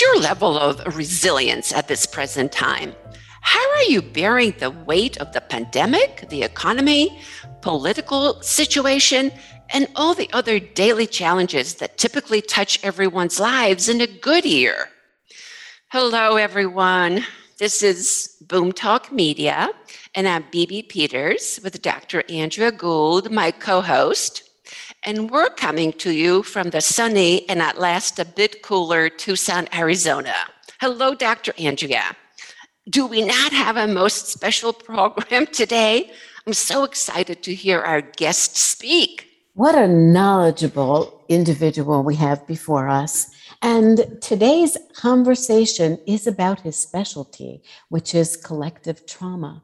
What's 0.00 0.14
your 0.14 0.22
level 0.22 0.58
of 0.58 0.96
resilience 0.96 1.74
at 1.74 1.86
this 1.86 2.06
present 2.06 2.52
time? 2.52 2.94
How 3.42 3.70
are 3.72 3.82
you 3.82 4.00
bearing 4.00 4.54
the 4.58 4.70
weight 4.70 5.18
of 5.18 5.34
the 5.34 5.42
pandemic, 5.42 6.26
the 6.30 6.42
economy, 6.42 7.20
political 7.60 8.40
situation, 8.40 9.30
and 9.68 9.88
all 9.96 10.14
the 10.14 10.30
other 10.32 10.58
daily 10.58 11.06
challenges 11.06 11.74
that 11.74 11.98
typically 11.98 12.40
touch 12.40 12.82
everyone's 12.82 13.38
lives 13.38 13.90
in 13.90 14.00
a 14.00 14.06
good 14.06 14.46
year? 14.46 14.88
Hello, 15.88 16.36
everyone. 16.36 17.22
This 17.58 17.82
is 17.82 18.38
Boom 18.40 18.72
Talk 18.72 19.12
Media, 19.12 19.68
and 20.14 20.26
I'm 20.26 20.44
BB 20.44 20.88
Peters 20.88 21.60
with 21.62 21.82
Dr. 21.82 22.22
Andrea 22.30 22.72
Gould, 22.72 23.30
my 23.30 23.50
co 23.50 23.82
host. 23.82 24.49
And 25.02 25.30
we're 25.30 25.48
coming 25.48 25.94
to 25.94 26.12
you 26.12 26.42
from 26.42 26.70
the 26.70 26.82
sunny 26.82 27.48
and 27.48 27.62
at 27.62 27.78
last 27.78 28.18
a 28.18 28.24
bit 28.26 28.62
cooler 28.62 29.08
Tucson, 29.08 29.66
Arizona. 29.72 30.34
Hello, 30.78 31.14
Dr. 31.14 31.54
Andrea. 31.58 32.14
Do 32.90 33.06
we 33.06 33.22
not 33.24 33.52
have 33.52 33.78
a 33.78 33.86
most 33.86 34.28
special 34.28 34.74
program 34.74 35.46
today? 35.52 36.10
I'm 36.46 36.52
so 36.52 36.84
excited 36.84 37.42
to 37.44 37.54
hear 37.54 37.80
our 37.80 38.02
guest 38.02 38.58
speak. 38.58 39.26
What 39.54 39.74
a 39.74 39.88
knowledgeable 39.88 41.24
individual 41.30 42.02
we 42.02 42.16
have 42.16 42.46
before 42.46 42.86
us. 42.86 43.30
And 43.62 44.18
today's 44.20 44.76
conversation 44.94 45.98
is 46.06 46.26
about 46.26 46.60
his 46.60 46.76
specialty, 46.76 47.62
which 47.88 48.14
is 48.14 48.36
collective 48.36 49.06
trauma. 49.06 49.62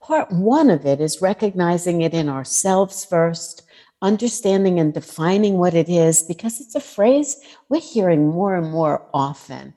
Part 0.00 0.30
one 0.30 0.70
of 0.70 0.86
it 0.86 1.00
is 1.00 1.20
recognizing 1.20 2.02
it 2.02 2.14
in 2.14 2.28
ourselves 2.28 3.04
first, 3.04 3.62
understanding 4.02 4.78
and 4.78 4.94
defining 4.94 5.58
what 5.58 5.74
it 5.74 5.88
is, 5.88 6.22
because 6.22 6.60
it's 6.60 6.74
a 6.74 6.80
phrase 6.80 7.36
we're 7.68 7.80
hearing 7.80 8.28
more 8.28 8.54
and 8.54 8.70
more 8.70 9.06
often. 9.12 9.74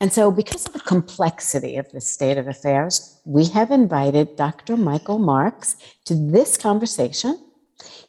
And 0.00 0.12
so, 0.12 0.30
because 0.30 0.66
of 0.66 0.72
the 0.72 0.80
complexity 0.80 1.76
of 1.76 1.90
the 1.92 2.00
state 2.00 2.36
of 2.36 2.48
affairs, 2.48 3.20
we 3.24 3.46
have 3.46 3.70
invited 3.70 4.36
Dr. 4.36 4.76
Michael 4.76 5.18
Marks 5.18 5.76
to 6.04 6.14
this 6.14 6.56
conversation. 6.56 7.38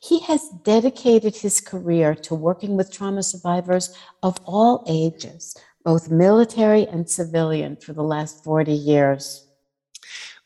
He 0.02 0.20
has 0.20 0.50
dedicated 0.64 1.36
his 1.36 1.62
career 1.62 2.16
to 2.16 2.36
working 2.36 2.76
with 2.76 2.92
trauma 2.92 3.24
survivors 3.24 3.96
of 4.24 4.40
all 4.46 4.84
ages, 4.88 5.56
both 5.84 6.12
military 6.12 6.86
and 6.88 7.10
civilian, 7.10 7.78
for 7.78 7.94
the 7.94 8.04
last 8.04 8.44
40 8.44 8.72
years 8.74 9.45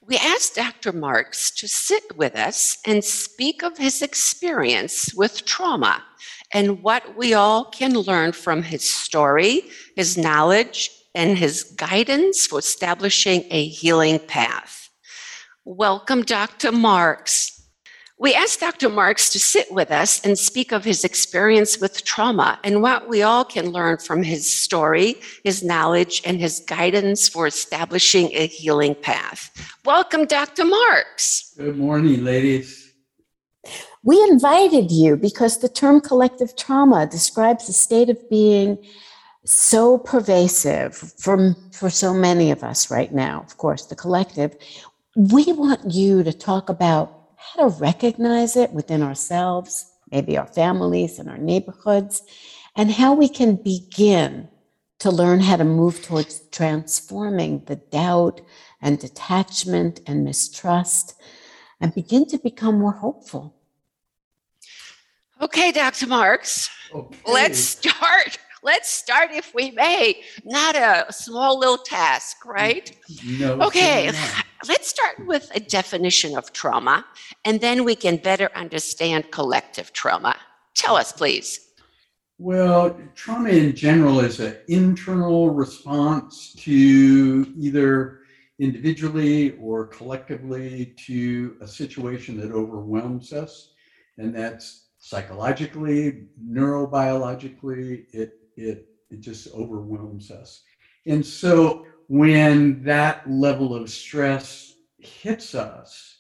we 0.10 0.18
asked 0.18 0.56
Dr. 0.56 0.92
Marks 0.92 1.52
to 1.52 1.68
sit 1.68 2.18
with 2.18 2.36
us 2.36 2.80
and 2.84 3.06
speak 3.06 3.62
of 3.62 3.78
his 3.78 4.02
experience 4.02 5.14
with 5.14 5.46
trauma 5.46 6.04
and 6.52 6.82
what 6.82 7.16
we 7.16 7.36
all 7.36 7.66
can 7.66 7.94
learn 7.94 8.32
from 8.32 8.64
his 8.64 8.90
story, 8.90 9.62
his 9.96 10.18
knowledge, 10.18 10.90
and 11.14 11.38
his 11.38 11.64
guidance 11.64 12.48
for 12.48 12.58
establishing 12.58 13.46
a 13.52 13.68
healing 13.68 14.18
path. 14.18 14.90
Welcome, 15.64 16.24
Dr. 16.24 16.72
Marks. 16.72 17.59
We 18.22 18.34
asked 18.34 18.60
Dr. 18.60 18.90
Marks 18.90 19.30
to 19.30 19.40
sit 19.40 19.72
with 19.72 19.92
us 19.92 20.20
and 20.26 20.38
speak 20.38 20.74
of 20.74 20.84
his 20.84 21.06
experience 21.06 21.80
with 21.80 22.04
trauma 22.04 22.60
and 22.66 22.82
what 22.82 23.08
we 23.08 23.22
all 23.22 23.46
can 23.46 23.72
learn 23.72 23.98
from 23.98 24.24
his 24.24 24.46
story, 24.54 25.16
his 25.46 25.64
knowledge, 25.64 26.22
and 26.26 26.38
his 26.38 26.60
guidance 26.68 27.30
for 27.30 27.48
establishing 27.48 28.30
a 28.34 28.48
healing 28.48 28.94
path. 28.94 29.74
Welcome, 29.86 30.26
Dr. 30.26 30.66
Marks. 30.66 31.54
Good 31.58 31.78
morning, 31.78 32.26
ladies. 32.26 32.92
We 34.04 34.22
invited 34.24 34.92
you 34.92 35.16
because 35.16 35.60
the 35.60 35.70
term 35.70 36.02
collective 36.02 36.58
trauma 36.58 37.08
describes 37.08 37.70
a 37.70 37.74
state 37.74 38.10
of 38.10 38.30
being 38.30 38.86
so 39.46 39.98
pervasive 39.98 40.94
for, 40.94 41.56
for 41.72 41.90
so 41.90 42.14
many 42.14 42.52
of 42.52 42.66
us 42.66 42.92
right 42.92 43.14
now, 43.14 43.46
of 43.48 43.56
course, 43.56 43.86
the 43.86 43.96
collective. 43.96 44.58
We 45.16 45.54
want 45.54 45.94
you 45.94 46.22
to 46.24 46.34
talk 46.34 46.68
about 46.68 47.19
how 47.40 47.70
to 47.70 47.76
recognize 47.80 48.56
it 48.56 48.72
within 48.72 49.02
ourselves, 49.02 49.92
maybe 50.12 50.38
our 50.38 50.48
families 50.48 51.20
and 51.20 51.30
our 51.30 51.38
neighborhoods, 51.38 52.22
and 52.76 52.92
how 52.92 53.14
we 53.14 53.30
can 53.30 53.56
begin 53.56 54.50
to 55.00 55.10
learn 55.10 55.40
how 55.40 55.56
to 55.56 55.64
move 55.64 56.04
towards 56.04 56.42
transforming 56.52 57.64
the 57.66 57.78
doubt 57.78 58.42
and 58.82 59.00
detachment 59.00 60.02
and 60.06 60.24
mistrust 60.24 61.16
and 61.80 61.96
begin 61.96 62.26
to 62.26 62.38
become 62.38 62.78
more 62.78 62.92
hopeful. 62.92 63.56
Okay, 65.42 65.72
Dr. 65.72 66.08
Marks, 66.08 66.70
okay. 66.94 67.18
let's 67.26 67.60
start 67.60 68.38
let's 68.64 68.90
start 68.90 69.32
if 69.32 69.54
we 69.54 69.72
may. 69.72 70.22
Not 70.44 70.76
a 70.76 71.12
small 71.12 71.58
little 71.60 71.78
task, 71.78 72.38
mm, 72.46 72.52
right? 72.52 72.92
No. 73.40 73.62
Okay, 73.62 74.12
let's 74.68 74.88
start 74.88 75.26
with 75.28 75.52
a 75.56 75.60
definition 75.60 76.38
of 76.38 76.52
trauma, 76.54 77.06
and 77.46 77.62
then 77.62 77.84
we 77.84 77.96
can 77.96 78.18
better 78.18 78.50
understand 78.56 79.32
collective 79.32 79.94
trauma. 79.94 80.36
Tell 80.76 80.96
us, 80.96 81.12
please. 81.12 81.60
Well, 82.38 82.98
trauma 83.16 83.50
in 83.50 83.76
general 83.76 84.22
is 84.22 84.40
an 84.40 84.56
internal 84.70 85.50
response 85.50 86.54
to 86.60 87.54
either 87.58 88.20
individually 88.60 89.58
or 89.58 89.88
collectively 89.88 90.94
to 91.06 91.58
a 91.60 91.68
situation 91.68 92.40
that 92.40 92.52
overwhelms 92.52 93.34
us. 93.34 93.74
And 94.18 94.34
that's 94.34 94.88
psychologically, 95.00 96.28
neurobiologically, 96.42 98.06
it 98.14 98.39
it 98.60 98.86
it 99.10 99.22
just 99.22 99.54
overwhelms 99.54 100.32
us. 100.32 100.64
And 101.06 101.26
so 101.26 101.86
when 102.08 102.84
that 102.84 103.30
level 103.30 103.74
of 103.74 103.90
stress 103.90 104.76
hits 105.00 105.56
us, 105.56 106.20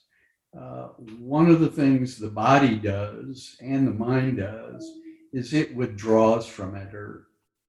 uh, 0.60 0.88
one 1.20 1.50
of 1.50 1.60
the 1.60 1.70
things 1.70 2.18
the 2.18 2.30
body 2.30 2.76
does 2.76 3.58
and 3.62 3.88
the 3.88 3.92
mind 3.92 4.38
does 4.38 4.92
is 5.32 5.54
it 5.54 5.76
withdraws 5.76 6.48
from 6.48 6.76
it, 6.76 6.94
or 6.94 7.28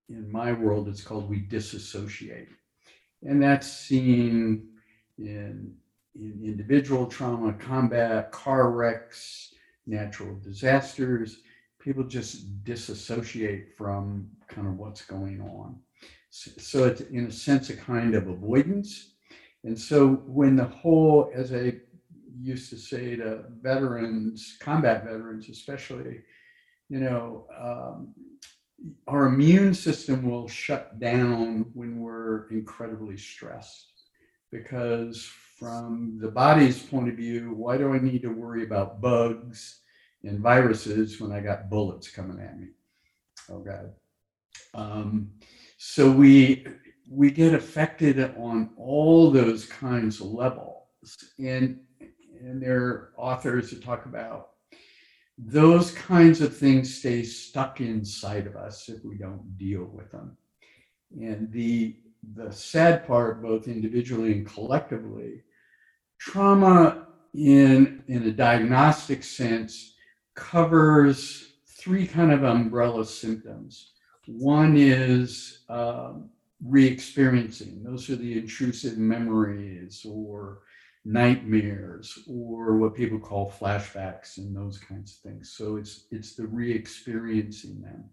in 0.08 0.30
my 0.32 0.52
world, 0.52 0.88
it's 0.88 1.02
called 1.02 1.28
we 1.28 1.40
disassociate. 1.40 2.48
And 3.22 3.42
that's 3.42 3.70
seen 3.70 4.68
in, 5.18 5.74
in 6.14 6.40
individual 6.42 7.06
trauma, 7.06 7.52
combat, 7.52 8.32
car 8.32 8.70
wrecks, 8.70 9.52
natural 9.86 10.36
disasters 10.36 11.42
people 11.80 12.04
just 12.04 12.62
disassociate 12.64 13.76
from 13.76 14.28
kind 14.48 14.68
of 14.68 14.76
what's 14.76 15.04
going 15.04 15.40
on. 15.40 15.76
So 16.30 16.84
it's 16.84 17.00
in 17.00 17.26
a 17.26 17.32
sense 17.32 17.70
a 17.70 17.76
kind 17.76 18.14
of 18.14 18.28
avoidance. 18.28 19.14
And 19.64 19.78
so 19.78 20.22
when 20.26 20.56
the 20.56 20.64
whole, 20.64 21.32
as 21.34 21.52
I 21.52 21.74
used 22.40 22.70
to 22.70 22.76
say 22.76 23.16
to 23.16 23.44
veterans, 23.60 24.56
combat 24.60 25.04
veterans 25.04 25.48
especially, 25.48 26.20
you 26.88 27.00
know, 27.00 27.46
um, 27.58 28.14
our 29.06 29.26
immune 29.26 29.74
system 29.74 30.30
will 30.30 30.48
shut 30.48 30.98
down 31.00 31.66
when 31.74 32.00
we're 32.00 32.48
incredibly 32.50 33.16
stressed 33.16 34.04
because 34.50 35.28
from 35.58 36.18
the 36.20 36.30
body's 36.30 36.82
point 36.82 37.08
of 37.08 37.16
view, 37.16 37.52
why 37.54 37.76
do 37.76 37.92
I 37.92 37.98
need 37.98 38.22
to 38.22 38.30
worry 38.30 38.64
about 38.64 39.00
bugs 39.00 39.80
and 40.24 40.40
viruses 40.40 41.20
when 41.20 41.32
I 41.32 41.40
got 41.40 41.70
bullets 41.70 42.08
coming 42.08 42.40
at 42.40 42.58
me. 42.58 42.68
Oh 43.50 43.60
God. 43.60 43.92
Um, 44.74 45.30
so 45.78 46.10
we 46.10 46.66
we 47.08 47.30
get 47.30 47.54
affected 47.54 48.20
on 48.36 48.70
all 48.76 49.30
those 49.30 49.66
kinds 49.66 50.20
of 50.20 50.28
levels, 50.28 50.84
and 51.38 51.80
and 52.40 52.62
there 52.62 52.82
are 52.82 53.12
authors 53.16 53.70
that 53.70 53.82
talk 53.82 54.06
about 54.06 54.50
those 55.42 55.90
kinds 55.92 56.40
of 56.40 56.54
things 56.54 56.98
stay 56.98 57.22
stuck 57.22 57.80
inside 57.80 58.46
of 58.46 58.56
us 58.56 58.88
if 58.88 59.02
we 59.04 59.16
don't 59.16 59.56
deal 59.56 59.84
with 59.84 60.10
them. 60.12 60.36
And 61.18 61.50
the 61.50 61.96
the 62.34 62.52
sad 62.52 63.06
part, 63.06 63.42
both 63.42 63.66
individually 63.66 64.32
and 64.32 64.46
collectively, 64.46 65.42
trauma 66.18 67.06
in 67.32 68.04
in 68.06 68.24
a 68.24 68.32
diagnostic 68.32 69.24
sense 69.24 69.94
covers 70.40 71.52
three 71.66 72.06
kind 72.06 72.32
of 72.32 72.42
umbrella 72.42 73.04
symptoms. 73.04 73.92
One 74.26 74.76
is 74.76 75.64
um, 75.68 76.30
re-experiencing. 76.64 77.82
Those 77.84 78.08
are 78.10 78.16
the 78.16 78.38
intrusive 78.38 78.96
memories 78.98 80.04
or 80.08 80.62
nightmares 81.04 82.18
or 82.28 82.78
what 82.78 82.94
people 82.94 83.18
call 83.18 83.50
flashbacks 83.50 84.38
and 84.38 84.56
those 84.56 84.78
kinds 84.78 85.12
of 85.12 85.30
things. 85.30 85.52
So 85.56 85.76
it's 85.76 86.06
it's 86.10 86.34
the 86.34 86.46
re-experiencing 86.46 87.80
them. 87.80 88.04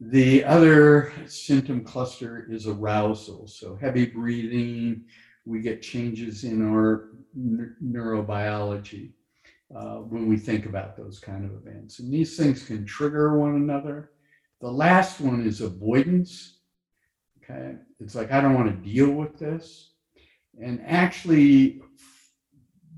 The 0.00 0.44
other 0.44 1.12
symptom 1.26 1.84
cluster 1.84 2.46
is 2.50 2.66
arousal. 2.66 3.46
So 3.46 3.76
heavy 3.76 4.06
breathing, 4.06 5.04
we 5.44 5.60
get 5.60 5.82
changes 5.82 6.44
in 6.44 6.66
our 6.66 7.10
neurobiology 7.36 9.12
uh, 9.74 9.96
when 9.96 10.26
we 10.26 10.36
think 10.36 10.66
about 10.66 10.96
those 10.96 11.20
kind 11.20 11.44
of 11.44 11.52
events. 11.52 12.00
And 12.00 12.12
these 12.12 12.36
things 12.36 12.64
can 12.64 12.84
trigger 12.84 13.38
one 13.38 13.54
another. 13.54 14.10
The 14.60 14.70
last 14.70 15.20
one 15.20 15.46
is 15.46 15.60
avoidance. 15.60 16.58
Okay. 17.42 17.76
It's 17.98 18.14
like, 18.14 18.32
I 18.32 18.40
don't 18.40 18.54
want 18.54 18.68
to 18.68 18.90
deal 18.90 19.10
with 19.10 19.38
this. 19.38 19.92
And 20.60 20.82
actually, 20.86 21.80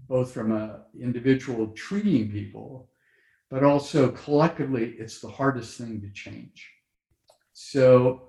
both 0.08 0.32
from 0.32 0.52
a 0.52 0.84
individual 1.00 1.68
treating 1.68 2.30
people, 2.30 2.90
but 3.50 3.62
also 3.62 4.10
collectively, 4.10 4.94
it's 4.98 5.20
the 5.20 5.28
hardest 5.28 5.78
thing 5.78 6.00
to 6.00 6.10
change. 6.10 6.68
So 7.52 8.22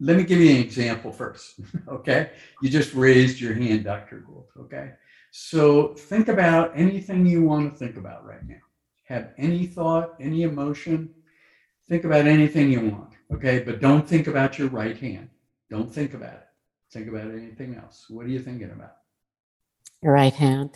let 0.00 0.16
me 0.16 0.24
give 0.24 0.40
you 0.40 0.50
an 0.50 0.62
example 0.62 1.12
first. 1.12 1.60
okay. 1.88 2.30
You 2.62 2.68
just 2.68 2.94
raised 2.94 3.40
your 3.40 3.54
hand, 3.54 3.84
Dr. 3.84 4.18
Gould. 4.20 4.48
Okay. 4.58 4.90
So 5.30 5.94
think 5.94 6.28
about 6.28 6.72
anything 6.74 7.26
you 7.26 7.42
want 7.42 7.72
to 7.72 7.78
think 7.78 7.96
about 7.96 8.26
right 8.26 8.46
now. 8.46 8.56
Have 9.04 9.32
any 9.38 9.66
thought, 9.66 10.14
any 10.20 10.42
emotion. 10.42 11.10
Think 11.88 12.04
about 12.04 12.26
anything 12.26 12.70
you 12.70 12.80
want. 12.90 13.10
Okay. 13.32 13.60
But 13.60 13.80
don't 13.80 14.08
think 14.08 14.26
about 14.26 14.58
your 14.58 14.68
right 14.68 14.96
hand. 14.96 15.30
Don't 15.70 15.92
think 15.92 16.14
about 16.14 16.34
it. 16.34 16.46
Think 16.92 17.08
about 17.08 17.30
anything 17.30 17.76
else. 17.76 18.06
What 18.08 18.26
are 18.26 18.28
you 18.28 18.40
thinking 18.40 18.70
about? 18.70 18.96
Your 20.02 20.12
right 20.14 20.34
hand. 20.34 20.70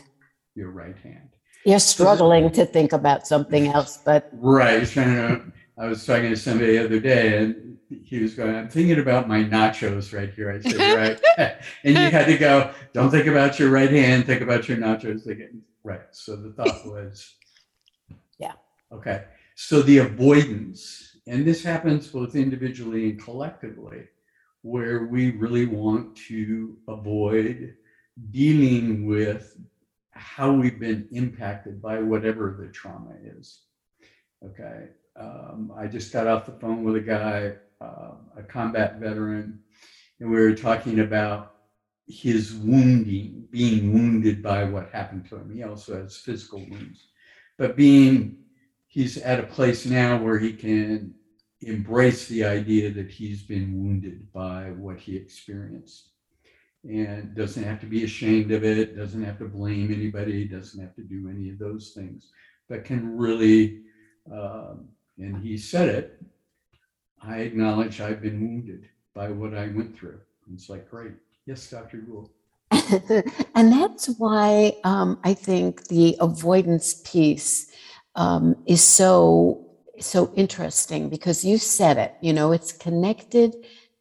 Your 0.55 0.71
right 0.71 0.97
hand. 0.99 1.31
You're 1.65 1.81
struggling 1.81 2.51
to 2.53 2.67
think 2.67 2.93
about 2.93 3.27
something 3.27 3.69
else, 3.69 3.97
but 4.05 4.29
Right. 4.33 4.87
Trying 4.89 5.15
to, 5.17 5.53
I 5.77 5.87
was 5.87 6.05
talking 6.07 6.31
to 6.31 6.37
somebody 6.37 6.77
the 6.77 6.85
other 6.85 7.01
day 7.01 7.39
and 7.39 7.79
he 8.05 8.21
was 8.21 8.35
going, 8.35 8.55
I'm 8.55 8.69
thinking 8.69 8.99
about 9.01 9.29
my 9.29 9.43
nachos 9.43 10.17
right 10.17 10.33
here. 10.33 10.51
I 10.51 10.61
said, 10.61 10.97
right. 10.97 11.21
and 11.85 11.95
you 11.97 12.11
had 12.11 12.27
to 12.27 12.39
go, 12.39 12.73
don't 12.93 13.11
think 13.11 13.27
about 13.27 13.59
your 13.59 13.71
right 13.71 13.91
hand, 13.91 14.27
think 14.27 14.41
about 14.41 14.69
your 14.69 14.79
nachos. 14.79 15.25
Think 15.25 15.41
it- 15.41 15.55
Right. 15.83 16.01
So 16.13 16.35
the 16.37 16.51
thought 16.53 16.87
was, 16.87 17.35
Yeah. 18.39 18.53
Okay. 18.91 19.25
So 19.55 19.83
the 19.83 19.99
avoidance, 19.99 21.19
and 21.27 21.47
this 21.47 21.63
happens 21.63 22.09
both 22.09 22.35
individually 22.35 23.11
and 23.11 23.23
collectively, 23.23 24.05
where 24.63 25.05
we 25.07 25.33
really 25.33 25.67
want 25.67 26.17
to 26.29 26.77
avoid 26.89 27.75
dealing 28.31 29.07
with 29.07 29.59
how 30.13 30.53
we've 30.53 30.81
been 30.81 31.07
impacted 31.13 31.83
by 31.83 31.99
whatever 31.99 32.57
the 32.59 32.69
trauma 32.73 33.15
is. 33.23 33.61
Okay. 34.43 34.89
Um, 35.17 35.73
I 35.77 35.87
just 35.87 36.13
got 36.13 36.27
off 36.27 36.47
the 36.47 36.53
phone 36.53 36.83
with 36.83 36.97
a 36.97 37.01
guy, 37.01 37.53
uh, 37.81 38.15
a 38.37 38.43
combat 38.43 38.99
veteran, 38.99 39.61
and 40.21 40.31
we 40.31 40.37
were 40.37 40.55
talking 40.55 41.01
about 41.01 41.55
his 42.07 42.55
wounding, 42.55 43.47
being 43.51 43.93
wounded 43.93 44.43
by 44.43 44.65
what 44.65 44.91
happened 44.91 45.29
to 45.29 45.37
him. 45.37 45.55
He 45.55 45.63
also 45.63 46.03
has 46.03 46.17
physical 46.17 46.61
wounds, 46.61 47.09
but 47.59 47.77
being, 47.77 48.39
he's 48.87 49.17
at 49.19 49.41
a 49.41 49.45
place 49.45 49.87
now 49.87 50.17
where 50.23 50.39
he 50.39 50.53
can 50.53 51.15
embrace 51.61 52.29
the 52.29 52.45
idea 52.45 52.91
that 52.91 53.11
he's 53.11 53.43
been 53.43 53.83
wounded 53.83 54.33
by 54.33 54.71
what 54.71 54.99
he 54.99 55.17
experienced 55.17 56.11
and 56.85 57.35
doesn't 57.35 57.65
have 57.65 57.81
to 57.81 57.87
be 57.87 58.05
ashamed 58.05 58.53
of 58.53 58.65
it, 58.65 58.97
doesn't 58.97 59.25
have 59.25 59.39
to 59.39 59.47
blame 59.47 59.93
anybody, 59.93 60.45
doesn't 60.45 60.83
have 60.83 60.95
to 60.95 61.03
do 61.03 61.31
any 61.31 61.49
of 61.49 61.59
those 61.59 61.93
things, 61.97 62.31
but 62.69 62.85
can 62.85 63.17
really, 63.17 63.81
um, 64.31 64.89
and 65.19 65.37
he 65.43 65.57
said 65.57 65.89
it, 65.89 66.23
I 67.23 67.39
acknowledge 67.39 68.01
I've 68.01 68.21
been 68.21 68.41
wounded 68.41 68.89
by 69.15 69.31
what 69.31 69.55
I 69.55 69.69
went 69.69 69.97
through. 69.97 70.21
And 70.47 70.59
it's 70.59 70.69
like, 70.69 70.91
great. 70.91 71.13
Yes, 71.47 71.69
Dr. 71.71 71.99
Gould. 71.99 72.31
and 73.55 73.73
that's 73.73 74.09
why 74.19 74.73
um, 74.85 75.19
I 75.25 75.35
think 75.35 75.89
the 75.89 76.17
avoidance 76.21 77.03
piece 77.05 77.71
um, 78.17 78.57
is 78.67 78.83
so 78.83 79.61
so 80.01 80.33
interesting 80.35 81.09
because 81.09 81.45
you 81.45 81.57
said 81.57 81.99
it. 81.99 82.15
You 82.21 82.33
know, 82.33 82.51
it's 82.51 82.73
connected 82.73 83.55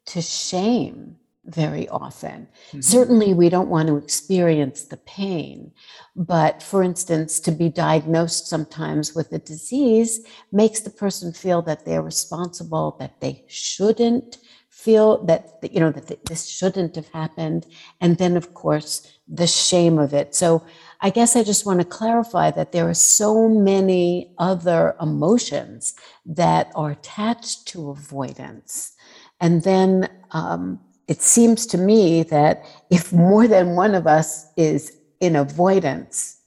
to 0.08 0.22
shame 0.22 1.18
very 1.46 1.90
often. 1.90 2.48
Mhm. 2.72 2.84
Certainly, 2.84 3.34
we 3.34 3.50
don't 3.50 3.70
want 3.70 3.88
to 3.88 3.98
experience 3.98 4.84
the 4.84 4.98
pain, 4.98 5.72
but 6.16 6.64
for 6.64 6.84
instance, 6.84 7.40
to 7.42 7.52
be 7.52 7.70
diagnosed 7.70 8.48
sometimes 8.48 9.14
with 9.14 9.32
a 9.34 9.40
disease 9.40 10.22
makes 10.52 10.80
the 10.82 10.90
person 10.90 11.34
feel 11.34 11.62
that 11.64 11.86
they're 11.86 12.02
responsible, 12.02 12.96
that 13.00 13.20
they 13.20 13.44
shouldn't 13.48 14.38
feel 14.70 15.24
that 15.26 15.62
that, 15.62 15.72
you 15.72 15.80
know 15.80 15.92
that 15.92 16.26
this 16.26 16.48
shouldn't 16.48 16.96
have 16.96 17.08
happened 17.10 17.66
and 18.02 18.18
then 18.18 18.36
of 18.36 18.54
course 18.54 19.08
the 19.28 19.48
shame 19.48 19.98
of 19.98 20.14
it 20.14 20.36
so 20.36 20.62
i 21.00 21.10
guess 21.10 21.36
i 21.36 21.44
just 21.44 21.66
want 21.66 21.80
to 21.80 21.86
clarify 21.86 22.52
that 22.52 22.72
there 22.74 22.90
are 22.90 22.94
so 22.94 23.48
many 23.48 24.34
other 24.40 24.96
emotions 25.00 25.94
that 26.26 26.70
are 26.76 26.92
attached 26.92 27.66
to 27.68 27.92
avoidance 27.92 28.94
and 29.40 29.64
then 29.64 30.10
um, 30.32 30.80
it 31.08 31.22
seems 31.22 31.66
to 31.68 31.78
me 31.78 32.24
that 32.24 32.64
if 32.90 33.12
more 33.12 33.48
than 33.48 33.76
one 33.76 33.94
of 33.94 34.08
us 34.08 34.48
is 34.56 34.98
in 35.20 35.36
avoidance 35.36 36.38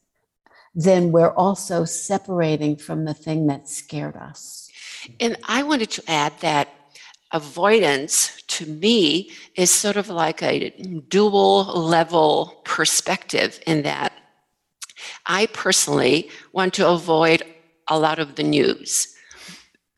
then 0.77 1.11
we're 1.11 1.33
also 1.33 1.87
separating 1.87 2.77
from 2.77 3.07
the 3.07 3.15
thing 3.15 3.47
that 3.47 3.67
scared 3.67 4.15
us. 4.15 4.71
And 5.19 5.37
I 5.49 5.63
wanted 5.63 5.91
to 5.93 6.03
add 6.07 6.35
that 6.41 6.69
avoidance 7.33 8.43
to 8.49 8.67
me 8.67 9.31
is 9.57 9.71
sort 9.71 9.97
of 9.97 10.11
like 10.11 10.43
a 10.43 10.71
dual 11.09 11.65
level 11.65 12.61
perspective 12.65 13.59
in 13.67 13.83
that 13.83 14.13
I 15.25 15.47
personally 15.47 16.31
want 16.53 16.75
to 16.75 16.89
avoid 16.89 17.43
a 17.89 17.99
lot 17.99 18.19
of 18.19 18.37
the 18.37 18.43
news 18.43 19.16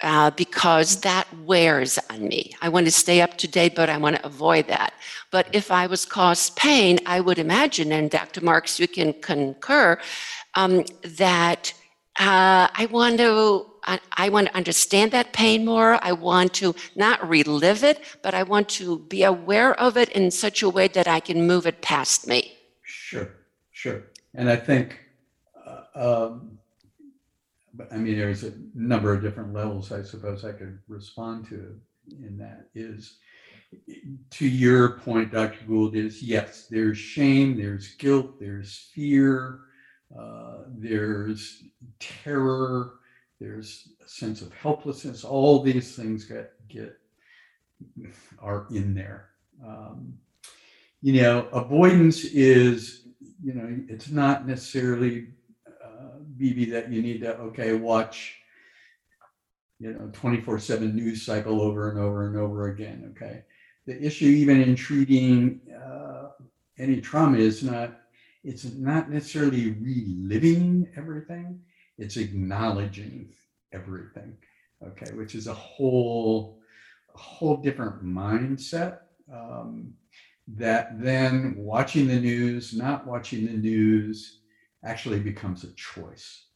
uh, 0.03 0.31
because 0.31 1.01
that 1.01 1.27
wears 1.45 1.99
on 2.11 2.29
me. 2.29 2.55
I 2.63 2.69
want 2.69 2.87
to 2.87 2.93
stay 2.93 3.21
up 3.21 3.37
to 3.39 3.49
date, 3.49 3.75
but 3.75 3.91
I 3.91 3.97
want 3.97 4.17
to 4.17 4.27
avoid 4.27 4.69
that. 4.69 4.95
But 5.31 5.49
if 5.53 5.71
I 5.71 5.87
was 5.87 6.05
caused 6.05 6.57
pain, 6.57 6.99
I 7.07 7.21
would 7.21 7.39
imagine, 7.39 7.93
and 7.93 8.11
Dr. 8.11 8.41
Marks, 8.41 8.79
you 8.79 8.89
can 8.89 9.13
concur, 9.15 9.99
um, 10.55 10.85
that 11.03 11.73
uh, 12.19 12.69
I 12.75 12.89
want 12.91 13.19
to 13.19 13.67
I, 14.19 14.29
want 14.29 14.49
to 14.49 14.55
understand 14.55 15.13
that 15.13 15.33
pain 15.33 15.65
more. 15.65 15.99
I 16.03 16.13
want 16.13 16.53
to 16.55 16.75
not 16.95 17.27
relive 17.27 17.85
it, 17.85 18.05
but 18.23 18.35
I 18.35 18.43
want 18.43 18.69
to 18.71 18.99
be 18.99 19.23
aware 19.23 19.73
of 19.81 19.97
it 19.97 20.11
in 20.11 20.31
such 20.31 20.63
a 20.63 20.69
way 20.69 20.89
that 20.89 21.09
I 21.09 21.21
can 21.21 21.47
move 21.47 21.67
it 21.67 21.81
past 21.81 22.27
me. 22.27 22.55
Sure, 22.83 23.31
sure. 23.73 24.03
And 24.35 24.51
I 24.51 24.57
think, 24.57 24.99
uh, 25.67 26.27
um, 26.27 26.58
but 27.79 27.93
I 27.93 27.97
mean, 27.97 28.19
there's 28.19 28.43
a 28.43 28.53
number 28.75 29.15
of 29.15 29.23
different 29.23 29.55
levels 29.55 29.93
I 29.93 30.03
suppose 30.03 30.45
I 30.45 30.53
could 30.53 30.81
respond 30.89 31.49
to 31.49 31.81
in 32.11 32.37
that 32.39 32.69
is 32.75 33.19
to 34.31 34.47
your 34.47 34.99
point, 34.99 35.33
Dr. 35.33 35.65
Gould, 35.67 35.95
is 35.95 36.23
yes, 36.23 36.67
there's 36.71 36.99
shame, 36.99 37.57
there's 37.57 37.95
guilt, 37.95 38.41
there's 38.41 38.91
fear, 38.93 39.61
uh, 40.19 40.65
there's 40.69 41.63
terror, 42.01 42.95
there's 43.41 43.91
a 44.05 44.09
sense 44.09 44.43
of 44.43 44.53
helplessness. 44.55 45.23
All 45.23 45.63
these 45.63 45.95
things 45.95 46.25
get 46.25 46.53
get 46.69 46.99
are 48.41 48.67
in 48.71 48.95
there. 48.95 49.29
Um, 49.65 50.15
you 51.01 51.23
know, 51.23 51.47
avoidance 51.53 52.25
is, 52.25 53.07
you 53.41 53.55
know, 53.55 53.79
it's 53.89 54.11
not 54.11 54.49
necessarily 54.49 55.29
BB 56.41 56.71
that 56.73 56.93
you 56.93 57.03
need 57.03 57.21
to 57.23 57.37
okay 57.39 57.75
watch, 57.75 58.37
you 59.79 59.93
know, 59.93 60.11
twenty 60.13 60.41
four 60.41 60.59
seven 60.59 60.95
news 60.95 61.23
cycle 61.23 61.61
over 61.61 61.91
and 61.91 61.99
over 61.99 62.27
and 62.27 62.37
over 62.37 62.69
again. 62.69 63.13
Okay, 63.17 63.45
the 63.87 64.01
issue 64.05 64.27
even 64.27 64.61
in 64.61 64.77
treating 64.77 65.61
uh, 65.75 66.29
any 66.79 67.01
trauma 67.01 67.39
is 67.39 67.63
not 67.63 68.01
it's 68.45 68.65
not 68.65 69.11
necessarily 69.11 69.71
reliving 69.73 70.89
everything 70.97 71.61
it's 71.97 72.17
acknowledging 72.17 73.29
everything 73.73 74.37
okay 74.87 75.13
which 75.15 75.35
is 75.35 75.47
a 75.47 75.55
whole 75.55 76.61
a 77.15 77.19
whole 77.19 77.57
different 77.57 78.05
mindset 78.05 78.99
um, 79.33 79.93
that 80.47 81.01
then 81.03 81.55
watching 81.57 82.07
the 82.07 82.21
news 82.21 82.75
not 82.75 83.07
watching 83.07 83.47
the 83.47 83.53
news 83.53 84.38
actually 84.85 85.21
becomes 85.21 85.65
a 85.65 85.73
choice 85.75 86.49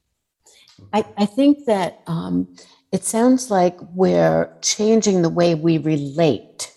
I, 0.92 1.04
I 1.16 1.26
think 1.26 1.64
that 1.66 2.00
um, 2.06 2.54
it 2.90 3.04
sounds 3.04 3.50
like 3.50 3.78
we're 3.94 4.52
changing 4.62 5.22
the 5.22 5.28
way 5.28 5.54
we 5.54 5.78
relate 5.78 6.72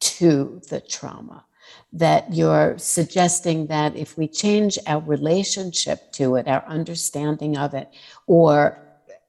to 0.00 0.60
the 0.68 0.80
trauma. 0.80 1.44
That 1.92 2.34
you're 2.34 2.76
suggesting 2.76 3.66
that 3.68 3.96
if 3.96 4.18
we 4.18 4.28
change 4.28 4.78
our 4.86 5.00
relationship 5.00 6.12
to 6.12 6.36
it, 6.36 6.46
our 6.46 6.64
understanding 6.66 7.56
of 7.56 7.72
it, 7.72 7.88
or 8.26 8.78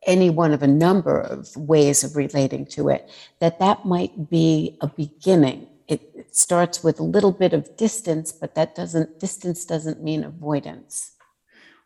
any 0.05 0.29
one 0.29 0.51
of 0.51 0.61
a 0.61 0.67
number 0.67 1.21
of 1.21 1.55
ways 1.55 2.03
of 2.03 2.17
relating 2.17 2.65
to 2.65 2.89
it, 2.89 3.09
that 3.39 3.59
that 3.59 3.85
might 3.85 4.29
be 4.29 4.77
a 4.81 4.87
beginning. 4.87 5.67
It, 5.87 6.01
it 6.13 6.35
starts 6.35 6.83
with 6.83 6.99
a 6.99 7.03
little 7.03 7.31
bit 7.31 7.53
of 7.53 7.77
distance, 7.77 8.31
but 8.33 8.55
that 8.55 8.75
doesn't, 8.75 9.19
distance 9.19 9.63
doesn't 9.63 10.03
mean 10.03 10.23
avoidance. 10.23 11.13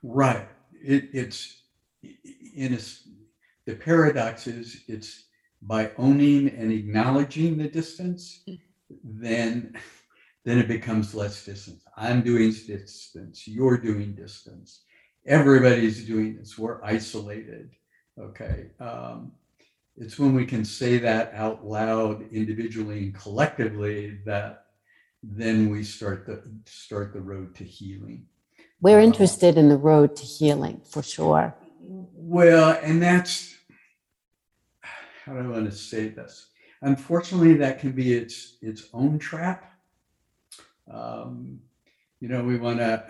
Right 0.03 0.47
it, 0.73 1.09
it's 1.13 1.63
in 2.55 2.73
a, 2.73 2.77
s- 2.77 3.07
the 3.65 3.75
paradox 3.75 4.47
is 4.47 4.83
it's 4.87 5.25
by 5.61 5.91
owning 5.97 6.49
and 6.49 6.71
acknowledging 6.71 7.57
the 7.57 7.67
distance 7.69 8.43
then 9.03 9.75
then 10.45 10.59
it 10.59 10.67
becomes 10.67 11.15
less 11.15 11.45
distance. 11.45 11.83
I'm 11.95 12.21
doing 12.21 12.51
distance, 12.51 13.47
you're 13.47 13.77
doing 13.77 14.13
distance, 14.13 14.83
everybody's 15.25 16.05
doing 16.05 16.35
this, 16.37 16.57
we're 16.57 16.83
isolated. 16.83 17.71
Okay. 18.19 18.71
Um, 18.79 19.31
it's 19.95 20.19
when 20.19 20.33
we 20.35 20.45
can 20.45 20.65
say 20.65 20.97
that 20.99 21.33
out 21.33 21.65
loud 21.65 22.25
individually 22.31 22.99
and 23.05 23.15
collectively 23.15 24.19
that 24.25 24.65
then 25.23 25.69
we 25.69 25.83
start 25.83 26.25
the 26.25 26.43
start 26.65 27.13
the 27.13 27.21
road 27.21 27.55
to 27.55 27.63
healing. 27.63 28.25
We're 28.83 28.99
interested 28.99 29.57
in 29.57 29.69
the 29.69 29.77
road 29.77 30.17
to 30.17 30.23
healing 30.25 30.81
for 30.83 31.01
sure. 31.01 31.55
Well, 31.79 32.77
and 32.83 33.01
that's 33.01 33.55
how 34.81 35.31
do 35.31 35.39
I 35.39 35.47
want 35.47 35.71
to 35.71 35.77
say 35.77 36.09
this? 36.09 36.47
Unfortunately, 36.81 37.53
that 37.53 37.79
can 37.79 37.93
be 37.93 38.11
its 38.11 38.57
its 38.61 38.89
own 38.93 39.19
trap. 39.19 39.71
Um, 40.91 41.61
you 42.19 42.27
know, 42.27 42.43
we 42.43 42.57
want 42.57 42.79
to 42.79 43.05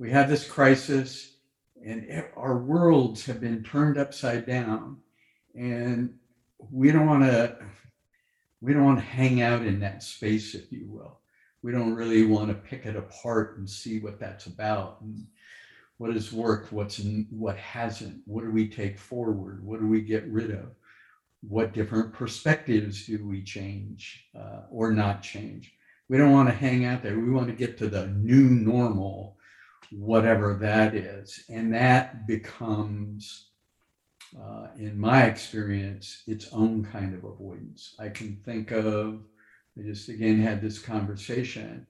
we 0.00 0.10
have 0.10 0.28
this 0.28 0.48
crisis, 0.48 1.36
and 1.86 2.24
our 2.36 2.58
worlds 2.58 3.24
have 3.26 3.40
been 3.40 3.62
turned 3.62 3.98
upside 3.98 4.46
down, 4.46 4.96
and 5.54 6.12
we 6.72 6.90
don't 6.90 7.06
want 7.06 7.22
to 7.22 7.56
we 8.60 8.72
don't 8.72 8.84
want 8.84 8.98
to 8.98 9.04
hang 9.04 9.42
out 9.42 9.64
in 9.64 9.78
that 9.78 10.02
space, 10.02 10.56
if 10.56 10.72
you 10.72 10.88
will. 10.88 11.20
We 11.64 11.72
don't 11.72 11.94
really 11.94 12.26
want 12.26 12.48
to 12.48 12.54
pick 12.54 12.86
it 12.86 12.94
apart 12.94 13.58
and 13.58 13.68
see 13.68 13.98
what 13.98 14.20
that's 14.20 14.46
about 14.46 15.00
and 15.00 15.26
what 15.96 16.12
has 16.12 16.32
worked, 16.32 16.72
what's 16.72 17.00
what 17.30 17.56
hasn't, 17.56 18.20
what 18.26 18.44
do 18.44 18.50
we 18.50 18.68
take 18.68 18.98
forward, 18.98 19.64
what 19.64 19.80
do 19.80 19.88
we 19.88 20.02
get 20.02 20.26
rid 20.28 20.50
of 20.50 20.76
what 21.48 21.72
different 21.72 22.12
perspectives 22.12 23.06
do 23.06 23.26
we 23.26 23.42
change 23.42 24.26
uh, 24.38 24.62
or 24.70 24.92
not 24.92 25.22
change. 25.22 25.74
We 26.08 26.18
don't 26.18 26.32
want 26.32 26.48
to 26.48 26.54
hang 26.54 26.84
out 26.84 27.02
there. 27.02 27.18
We 27.18 27.30
want 27.30 27.48
to 27.48 27.54
get 27.54 27.78
to 27.78 27.88
the 27.88 28.08
new 28.08 28.44
normal, 28.44 29.36
whatever 29.90 30.54
that 30.60 30.94
is. 30.94 31.44
And 31.48 31.72
that 31.74 32.26
becomes, 32.26 33.48
uh, 34.38 34.68
in 34.76 34.98
my 34.98 35.24
experience, 35.24 36.22
its 36.26 36.52
own 36.52 36.84
kind 36.84 37.14
of 37.14 37.24
avoidance. 37.24 37.94
I 37.98 38.08
can 38.08 38.36
think 38.44 38.70
of, 38.70 39.20
I 39.78 39.82
just 39.82 40.08
again 40.08 40.38
had 40.38 40.60
this 40.60 40.78
conversation. 40.78 41.86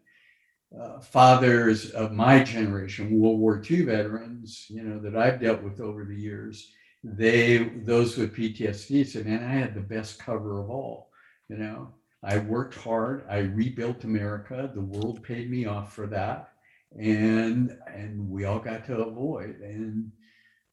Uh, 0.79 0.99
fathers 1.01 1.91
of 1.91 2.13
my 2.13 2.43
generation, 2.43 3.21
World 3.21 3.39
War 3.39 3.63
II 3.71 3.83
veterans, 3.83 4.67
you 4.69 4.83
know, 4.83 4.99
that 4.99 5.17
I've 5.17 5.41
dealt 5.41 5.63
with 5.63 5.81
over 5.81 6.05
the 6.05 6.17
years, 6.17 6.73
they 7.05 7.59
those 7.85 8.17
with 8.17 8.35
PTSD 8.35 9.07
said, 9.07 9.27
"Man, 9.27 9.45
I 9.45 9.53
had 9.53 9.75
the 9.75 9.81
best 9.81 10.19
cover 10.19 10.61
of 10.63 10.71
all." 10.71 11.11
You 11.49 11.59
know, 11.59 11.95
I 12.23 12.39
worked 12.39 12.75
hard. 12.75 13.25
I 13.29 13.39
rebuilt 13.41 14.05
America. 14.05 14.71
The 14.75 14.81
world 14.81 15.23
paid 15.23 15.51
me 15.51 15.67
off 15.67 15.95
for 15.95 16.07
that, 16.09 16.55
and 16.99 17.77
and 17.87 18.31
we 18.31 18.45
all 18.45 18.59
got 18.59 18.87
to 18.87 18.97
avoid. 19.05 19.61
And 19.61 20.11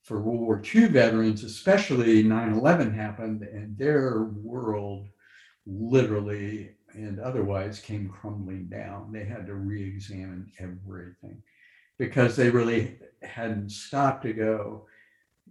for 0.03 0.21
World 0.21 0.39
War 0.39 0.61
II 0.73 0.87
veterans, 0.87 1.43
especially 1.43 2.23
9/11 2.23 2.93
happened, 2.93 3.43
and 3.43 3.77
their 3.77 4.23
world 4.23 5.09
literally 5.65 6.71
and 6.93 7.19
otherwise 7.19 7.79
came 7.79 8.09
crumbling 8.09 8.67
down. 8.67 9.11
They 9.11 9.23
had 9.25 9.45
to 9.47 9.55
re-examine 9.55 10.51
everything 10.59 11.41
because 11.97 12.35
they 12.35 12.49
really 12.49 12.97
hadn't 13.21 13.71
stopped 13.71 14.23
to 14.23 14.33
go 14.33 14.85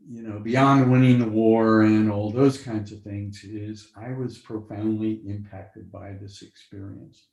you 0.08 0.22
know, 0.22 0.38
beyond 0.38 0.90
winning 0.90 1.18
the 1.18 1.28
war 1.28 1.82
and 1.82 2.10
all 2.10 2.30
those 2.30 2.62
kinds 2.62 2.92
of 2.92 3.02
things, 3.02 3.44
is 3.44 3.92
I 3.96 4.12
was 4.12 4.38
profoundly 4.38 5.20
impacted 5.26 5.90
by 5.90 6.12
this 6.20 6.42
experience. 6.42 7.26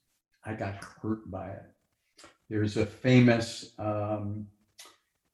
I 0.45 0.53
got 0.53 0.75
hurt 0.75 1.29
by 1.29 1.49
it. 1.49 1.65
There's 2.49 2.77
a 2.77 2.85
famous, 2.85 3.73
um, 3.79 4.47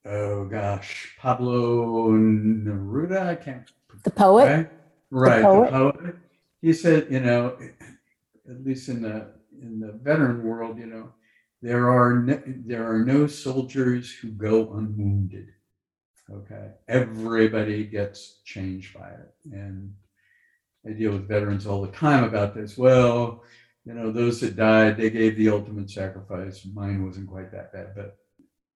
oh 0.06 0.46
gosh, 0.46 1.16
Pablo 1.20 2.12
Neruda. 2.12 3.28
I 3.28 3.36
can't. 3.36 3.70
The 4.04 4.12
poet. 4.12 4.46
Right, 4.46 4.70
right 5.12 5.38
the 5.38 5.44
poet. 5.44 5.72
the 5.72 5.78
poet. 5.78 6.16
He 6.62 6.74
said, 6.74 7.08
you 7.10 7.20
know, 7.20 7.58
at 8.50 8.64
least 8.64 8.90
in 8.90 9.02
the 9.02 9.34
in 9.62 9.80
the 9.80 9.92
veteran 9.92 10.44
world, 10.44 10.78
you 10.80 10.88
know, 10.88 11.14
there 11.62 11.90
are 11.90 12.20
no, 12.20 12.42
there 12.46 12.90
are 12.90 13.06
no 13.06 13.28
soldiers 13.28 14.12
who 14.12 14.30
go 14.30 14.74
unwounded 14.74 15.48
Okay. 16.32 16.72
Everybody 16.88 17.86
gets 17.86 18.42
changed 18.46 18.98
by 18.98 19.10
it. 19.10 19.34
And 19.52 19.94
I 20.88 20.92
deal 20.92 21.12
with 21.12 21.28
veterans 21.28 21.68
all 21.68 21.82
the 21.82 21.92
time 21.92 22.24
about 22.24 22.56
this. 22.56 22.78
Well, 22.78 23.44
you 23.86 23.94
know, 23.94 24.12
those 24.12 24.40
that 24.42 24.56
died, 24.56 24.98
they 24.98 25.10
gave 25.10 25.38
the 25.38 25.50
ultimate 25.50 25.90
sacrifice. 25.90 26.66
Mine 26.74 27.06
wasn't 27.06 27.30
quite 27.30 27.52
that 27.52 27.74
bad, 27.74 27.94
but 27.96 28.18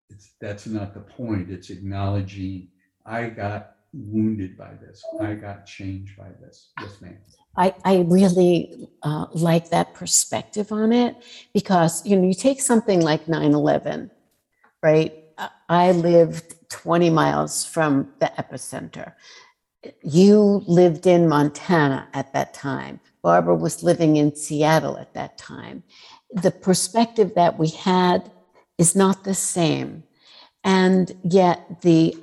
it's 0.10 0.32
that's 0.42 0.68
not 0.68 0.94
the 0.94 1.00
point. 1.00 1.50
It's 1.50 1.70
acknowledging 1.70 2.70
I 3.06 3.30
got 3.30 3.77
wounded 3.94 4.58
by 4.58 4.74
this. 4.82 5.04
I 5.22 5.34
got 5.34 5.66
changed 5.66 6.18
by 6.18 6.30
this. 6.42 6.70
Yes, 6.80 7.02
ma'am. 7.02 7.18
I, 7.58 7.74
I 7.84 8.06
really 8.08 8.88
uh, 9.02 9.26
like 9.34 9.70
that 9.70 9.94
perspective 9.94 10.72
on 10.72 10.92
it 10.94 11.16
because, 11.54 12.06
you 12.06 12.16
know, 12.16 12.28
you 12.28 12.36
take 12.36 12.62
something 12.62 13.02
like 13.02 13.28
9 13.28 13.54
11, 13.54 14.12
right? 14.84 15.14
I 15.70 15.92
lived 15.92 16.70
20 16.70 17.10
miles 17.10 17.66
from 17.66 18.12
the 18.20 18.32
epicenter. 18.38 19.14
You 20.02 20.64
lived 20.68 21.06
in 21.06 21.28
Montana 21.28 22.08
at 22.14 22.34
that 22.34 22.54
time. 22.54 23.00
Barbara 23.22 23.56
was 23.56 23.84
living 23.84 24.16
in 24.18 24.36
Seattle 24.36 24.98
at 24.98 25.14
that 25.14 25.38
time. 25.38 25.84
The 26.32 26.52
perspective 26.52 27.34
that 27.36 27.58
we 27.58 27.70
had 27.70 28.32
is 28.78 28.96
not 28.96 29.24
the 29.24 29.34
same. 29.34 30.04
And 30.64 31.16
yet, 31.24 31.82
the 31.82 32.16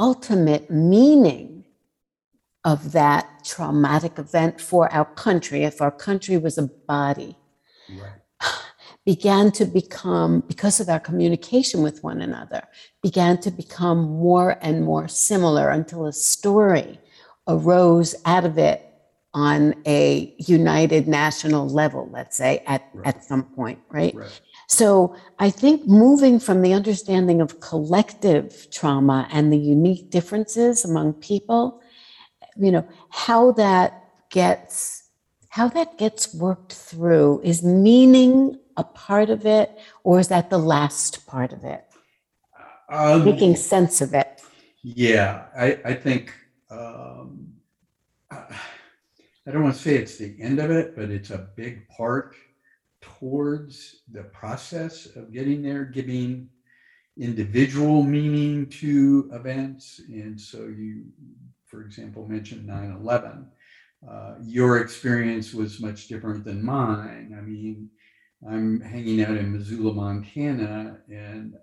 ultimate 0.00 0.70
meaning 0.70 1.64
of 2.64 2.92
that 2.92 3.44
traumatic 3.44 4.18
event 4.18 4.60
for 4.60 4.92
our 4.92 5.04
country, 5.04 5.62
if 5.62 5.80
our 5.80 5.90
country 5.90 6.36
was 6.36 6.58
a 6.58 6.62
body, 6.62 7.36
right 7.90 8.20
began 9.04 9.50
to 9.50 9.64
become, 9.64 10.40
because 10.46 10.80
of 10.80 10.88
our 10.88 11.00
communication 11.00 11.82
with 11.82 12.02
one 12.02 12.20
another, 12.20 12.62
began 13.02 13.38
to 13.38 13.50
become 13.50 13.98
more 13.98 14.58
and 14.60 14.84
more 14.84 15.08
similar 15.08 15.70
until 15.70 16.06
a 16.06 16.12
story 16.12 16.98
arose 17.48 18.14
out 18.24 18.44
of 18.44 18.58
it 18.58 18.86
on 19.32 19.74
a 19.86 20.34
united 20.38 21.06
national 21.06 21.68
level, 21.68 22.08
let's 22.12 22.36
say, 22.36 22.62
at, 22.66 22.88
right. 22.94 23.06
at 23.06 23.24
some 23.24 23.44
point, 23.44 23.78
right? 23.90 24.14
right? 24.14 24.40
So 24.70 25.16
I 25.40 25.50
think 25.50 25.88
moving 25.88 26.38
from 26.38 26.62
the 26.62 26.72
understanding 26.72 27.40
of 27.40 27.58
collective 27.58 28.68
trauma 28.70 29.26
and 29.32 29.52
the 29.52 29.58
unique 29.58 30.10
differences 30.10 30.84
among 30.84 31.14
people, 31.14 31.82
you 32.56 32.70
know, 32.70 32.86
how 33.10 33.50
that 33.52 34.04
gets 34.30 35.08
how 35.48 35.66
that 35.70 35.98
gets 35.98 36.32
worked 36.32 36.72
through 36.72 37.40
is 37.42 37.64
meaning 37.64 38.60
a 38.76 38.84
part 38.84 39.28
of 39.28 39.44
it, 39.44 39.76
or 40.04 40.20
is 40.20 40.28
that 40.28 40.50
the 40.50 40.58
last 40.58 41.26
part 41.26 41.52
of 41.52 41.64
it? 41.64 41.84
Um, 42.88 43.24
Making 43.24 43.56
sense 43.56 44.00
of 44.00 44.14
it. 44.14 44.40
Yeah, 44.84 45.46
I, 45.58 45.80
I 45.84 45.94
think 45.94 46.32
um, 46.70 47.54
I 48.30 49.50
don't 49.50 49.64
want 49.64 49.74
to 49.74 49.82
say 49.82 49.96
it's 49.96 50.16
the 50.16 50.36
end 50.40 50.60
of 50.60 50.70
it, 50.70 50.94
but 50.94 51.10
it's 51.10 51.30
a 51.30 51.48
big 51.56 51.88
part 51.88 52.36
towards 53.00 54.02
the 54.10 54.24
process 54.24 55.06
of 55.16 55.32
getting 55.32 55.62
there, 55.62 55.84
giving 55.84 56.48
individual 57.18 58.02
meaning 58.02 58.66
to 58.66 59.30
events. 59.32 60.00
And 60.08 60.40
so 60.40 60.58
you, 60.58 61.04
for 61.66 61.82
example, 61.82 62.26
mentioned 62.26 62.66
9 62.66 62.98
11. 63.00 63.46
Uh, 64.08 64.34
your 64.42 64.78
experience 64.78 65.52
was 65.52 65.80
much 65.80 66.08
different 66.08 66.44
than 66.44 66.64
mine. 66.64 67.36
I 67.36 67.42
mean, 67.42 67.90
I'm 68.48 68.80
hanging 68.80 69.22
out 69.22 69.36
in 69.36 69.52
Missoula, 69.52 69.92
Montana, 69.92 70.98
and 71.08 71.54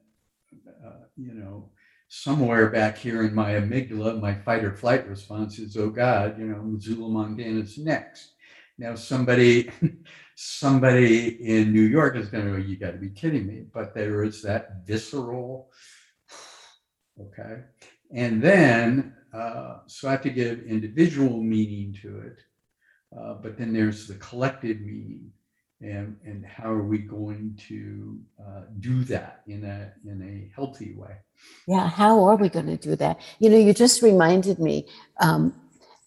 uh, 0.86 1.06
you 1.16 1.34
know, 1.34 1.72
somewhere 2.08 2.70
back 2.70 2.98
here 2.98 3.24
in 3.24 3.34
my 3.34 3.54
amygdala, 3.54 4.22
my 4.22 4.36
fight 4.36 4.64
or 4.64 4.74
flight 4.74 5.08
response 5.08 5.58
is, 5.58 5.76
"Oh 5.76 5.90
God, 5.90 6.40
you 6.40 6.46
know, 6.46 6.62
Missoula, 6.62 7.10
Montana's 7.10 7.78
next." 7.78 8.34
Now, 8.78 8.94
somebody, 8.94 9.72
somebody 10.40 11.30
in 11.44 11.74
New 11.74 11.82
York 11.82 12.16
is 12.16 12.30
going 12.30 12.46
to 12.46 12.52
go, 12.52 12.58
"You 12.58 12.78
got 12.78 12.92
to 12.92 12.98
be 12.98 13.10
kidding 13.10 13.48
me!" 13.48 13.66
But 13.74 13.96
there 13.96 14.24
is 14.24 14.42
that 14.44 14.86
visceral, 14.86 15.72
okay, 17.20 17.64
and 18.12 18.42
then 18.42 19.16
uh, 19.34 19.80
so 19.88 20.08
I 20.08 20.12
have 20.12 20.22
to 20.22 20.30
give 20.30 20.64
individual 20.64 21.42
meaning 21.42 21.98
to 22.04 22.20
it, 22.20 22.38
uh, 23.18 23.34
but 23.34 23.58
then 23.58 23.74
there's 23.74 24.08
the 24.08 24.16
collective 24.16 24.80
meaning 24.80 25.32
and 25.82 26.18
and 26.26 26.46
how 26.46 26.72
are 26.72 26.84
we 26.84 26.98
going 26.98 27.56
to 27.68 28.20
uh, 28.42 28.62
do 28.80 29.04
that 29.04 29.42
in 29.48 29.64
a 29.64 29.92
in 30.06 30.22
a 30.24 30.52
healthy 30.56 30.94
way 30.94 31.16
yeah 31.68 31.88
how 31.88 32.24
are 32.24 32.36
we 32.36 32.50
going 32.50 32.66
to 32.66 32.78
do 32.78 32.96
that 32.96 33.20
you 33.40 33.50
know 33.50 33.58
you 33.58 33.74
just 33.74 34.02
reminded 34.02 34.58
me 34.58 34.88
um, 35.20 35.54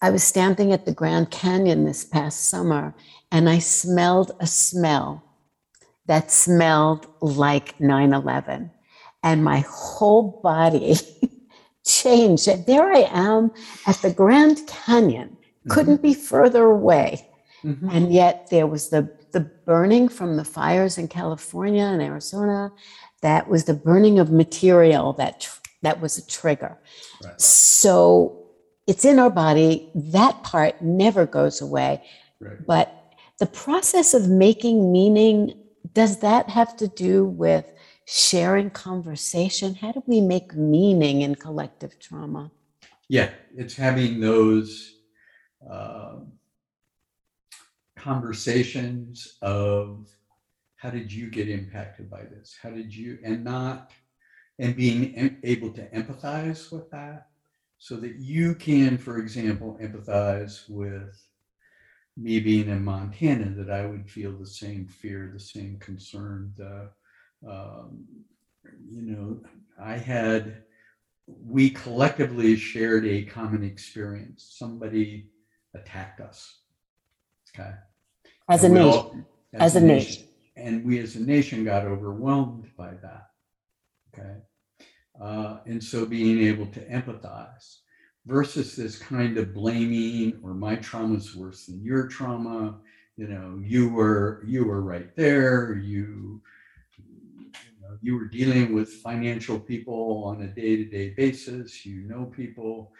I 0.01 0.09
was 0.09 0.23
standing 0.23 0.71
at 0.71 0.85
the 0.85 0.93
Grand 0.93 1.29
Canyon 1.31 1.85
this 1.85 2.03
past 2.03 2.49
summer 2.49 2.93
and 3.31 3.49
I 3.49 3.59
smelled 3.59 4.31
a 4.39 4.47
smell 4.47 5.23
that 6.07 6.31
smelled 6.31 7.07
like 7.21 7.79
9 7.79 8.13
11. 8.13 8.71
And 9.23 9.43
my 9.43 9.63
whole 9.69 10.41
body 10.43 10.95
changed. 11.85 12.47
And 12.47 12.65
there 12.65 12.91
I 12.91 13.07
am 13.11 13.51
at 13.85 13.97
the 13.97 14.11
Grand 14.11 14.65
Canyon, 14.67 15.37
couldn't 15.69 16.01
be 16.01 16.15
further 16.15 16.65
away. 16.65 17.27
Mhm. 17.63 17.93
And 17.93 18.11
yet 18.11 18.47
there 18.49 18.65
was 18.65 18.89
the, 18.89 19.07
the 19.31 19.41
burning 19.41 20.09
from 20.09 20.35
the 20.35 20.43
fires 20.43 20.97
in 20.97 21.07
California 21.07 21.83
and 21.83 22.01
Arizona. 22.01 22.71
That 23.21 23.47
was 23.47 23.65
the 23.65 23.75
burning 23.75 24.17
of 24.17 24.31
material 24.31 25.13
that, 25.13 25.41
tr- 25.41 25.59
that 25.83 26.01
was 26.01 26.17
a 26.17 26.25
trigger. 26.25 26.79
Right. 27.23 27.39
So 27.39 28.40
it's 28.87 29.05
in 29.05 29.19
our 29.19 29.29
body. 29.29 29.89
That 29.95 30.43
part 30.43 30.81
never 30.81 31.25
goes 31.25 31.61
away. 31.61 32.03
Right. 32.39 32.65
But 32.65 33.15
the 33.39 33.45
process 33.45 34.13
of 34.13 34.29
making 34.29 34.91
meaning, 34.91 35.53
does 35.93 36.19
that 36.19 36.49
have 36.49 36.75
to 36.77 36.87
do 36.87 37.25
with 37.25 37.65
sharing 38.05 38.69
conversation? 38.69 39.75
How 39.75 39.91
do 39.91 40.03
we 40.05 40.21
make 40.21 40.55
meaning 40.55 41.21
in 41.21 41.35
collective 41.35 41.99
trauma? 41.99 42.51
Yeah, 43.09 43.29
it's 43.55 43.75
having 43.75 44.19
those 44.19 44.95
um, 45.69 46.33
conversations 47.97 49.37
of 49.41 50.07
how 50.75 50.89
did 50.89 51.11
you 51.11 51.29
get 51.29 51.49
impacted 51.49 52.09
by 52.09 52.23
this? 52.23 52.57
How 52.61 52.71
did 52.71 52.95
you, 52.95 53.19
and 53.23 53.43
not, 53.43 53.91
and 54.59 54.75
being 54.75 55.39
able 55.43 55.71
to 55.73 55.87
empathize 55.89 56.71
with 56.71 56.89
that 56.91 57.27
so 57.83 57.95
that 57.95 58.17
you 58.17 58.53
can, 58.53 58.95
for 58.95 59.17
example, 59.17 59.75
empathize 59.81 60.69
with 60.69 61.19
me 62.15 62.39
being 62.39 62.69
in 62.69 62.85
Montana, 62.85 63.49
that 63.55 63.71
I 63.71 63.87
would 63.87 64.07
feel 64.07 64.33
the 64.33 64.45
same 64.45 64.85
fear, 64.85 65.31
the 65.33 65.39
same 65.39 65.77
concern. 65.79 66.53
Um, 67.49 68.05
you 68.87 69.01
know, 69.01 69.39
I 69.81 69.97
had, 69.97 70.61
we 71.25 71.71
collectively 71.71 72.55
shared 72.55 73.07
a 73.07 73.23
common 73.23 73.63
experience. 73.63 74.47
Somebody 74.59 75.31
attacked 75.73 76.21
us. 76.21 76.59
Okay. 77.49 77.71
As 78.47 78.63
a 78.63 78.67
And 78.67 78.75
we 78.75 78.79
nation, 78.81 78.91
all- 78.93 79.15
as 79.53 79.75
a 79.75 79.81
nation. 79.81 80.27
And 80.55 80.85
we 80.85 80.99
as 80.99 81.15
a 81.15 81.19
nation 81.23 81.63
got 81.63 81.85
overwhelmed 81.87 82.69
by 82.77 82.91
that. 83.01 83.31
Okay. 84.13 84.35
Uh, 85.21 85.59
and 85.65 85.83
so 85.83 86.05
being 86.05 86.39
able 86.47 86.65
to 86.65 86.79
empathize 86.85 87.77
versus 88.25 88.75
this 88.75 88.97
kind 88.97 89.37
of 89.37 89.53
blaming 89.53 90.39
or 90.43 90.53
my 90.53 90.75
trauma 90.75 91.15
is 91.15 91.35
worse 91.35 91.67
than 91.67 91.83
your 91.83 92.07
trauma. 92.07 92.75
You 93.17 93.27
know, 93.27 93.61
you 93.63 93.89
were 93.89 94.43
you 94.47 94.65
were 94.65 94.81
right 94.81 95.15
there. 95.15 95.75
You 95.75 96.41
you, 96.97 97.51
know, 97.81 97.97
you 98.01 98.15
were 98.15 98.25
dealing 98.25 98.73
with 98.73 98.89
financial 98.89 99.59
people 99.59 100.23
on 100.25 100.41
a 100.41 100.47
day-to-day 100.47 101.13
basis. 101.15 101.85
You 101.85 102.01
know 102.07 102.25
people 102.25 102.91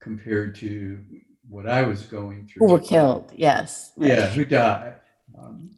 compared 0.00 0.54
to 0.56 1.04
what 1.48 1.68
I 1.68 1.82
was 1.82 2.02
going 2.02 2.46
through. 2.46 2.66
who 2.66 2.72
were 2.72 2.80
killed, 2.80 3.32
yes. 3.34 3.92
Yeah, 3.96 4.26
who 4.28 4.44
died. 4.44 4.94
Um, 5.36 5.70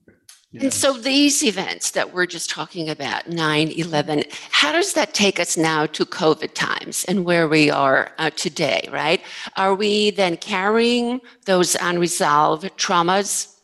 And 0.55 0.73
so 0.73 0.95
these 0.95 1.45
events 1.45 1.91
that 1.91 2.15
we're 2.15 2.25
just 2.25 2.49
talking 2.49 2.89
about, 2.89 3.29
9 3.29 3.69
11, 3.69 4.25
how 4.51 4.73
does 4.73 4.95
that 4.95 5.13
take 5.13 5.39
us 5.39 5.59
now 5.59 5.85
to 5.85 6.07
COVID 6.07 6.55
times 6.55 7.05
and 7.05 7.27
where 7.27 7.47
we 7.47 7.69
are 7.69 8.13
uh, 8.17 8.31
today, 8.31 8.89
right? 8.91 9.21
Are 9.57 9.75
we 9.75 10.11
then 10.11 10.39
carrying 10.39 11.21
those 11.45 11.75
unresolved 11.75 12.65
traumas 12.79 13.57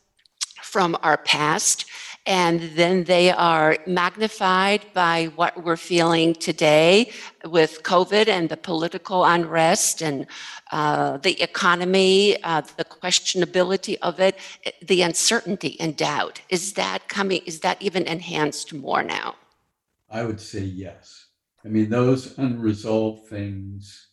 from 0.61 0.95
our 1.03 1.17
past? 1.17 1.87
And 2.27 2.61
then 2.75 3.05
they 3.05 3.31
are 3.31 3.77
magnified 3.87 4.87
by 4.95 5.27
what 5.37 5.63
we're 5.63 5.77
feeling 5.77 6.35
today 6.35 7.13
with 7.45 7.83
COVID 7.83 8.29
and 8.29 8.49
the 8.49 8.57
political 8.57 9.27
unrest 9.27 10.01
and 10.01 10.27
uh, 10.73 11.19
the 11.19 11.41
economy, 11.43 12.43
uh, 12.43 12.63
the 12.79 12.85
questionability 12.85 13.99
of 14.01 14.21
it, 14.21 14.39
the 14.81 15.03
uncertainty 15.03 15.79
and 15.79 15.97
doubt. 15.99 16.41
Is 16.49 16.73
that 16.75 17.09
coming, 17.09 17.43
is 17.45 17.61
that 17.61 17.83
even 17.83 18.05
enhanced 18.05 18.73
more 18.73 19.03
now? 19.03 19.35
I 20.11 20.25
would 20.25 20.41
say 20.41 20.61
yes. 20.61 21.27
I 21.63 21.69
mean, 21.69 21.91
those 21.91 22.39
unresolved 22.39 23.29
things 23.29 24.09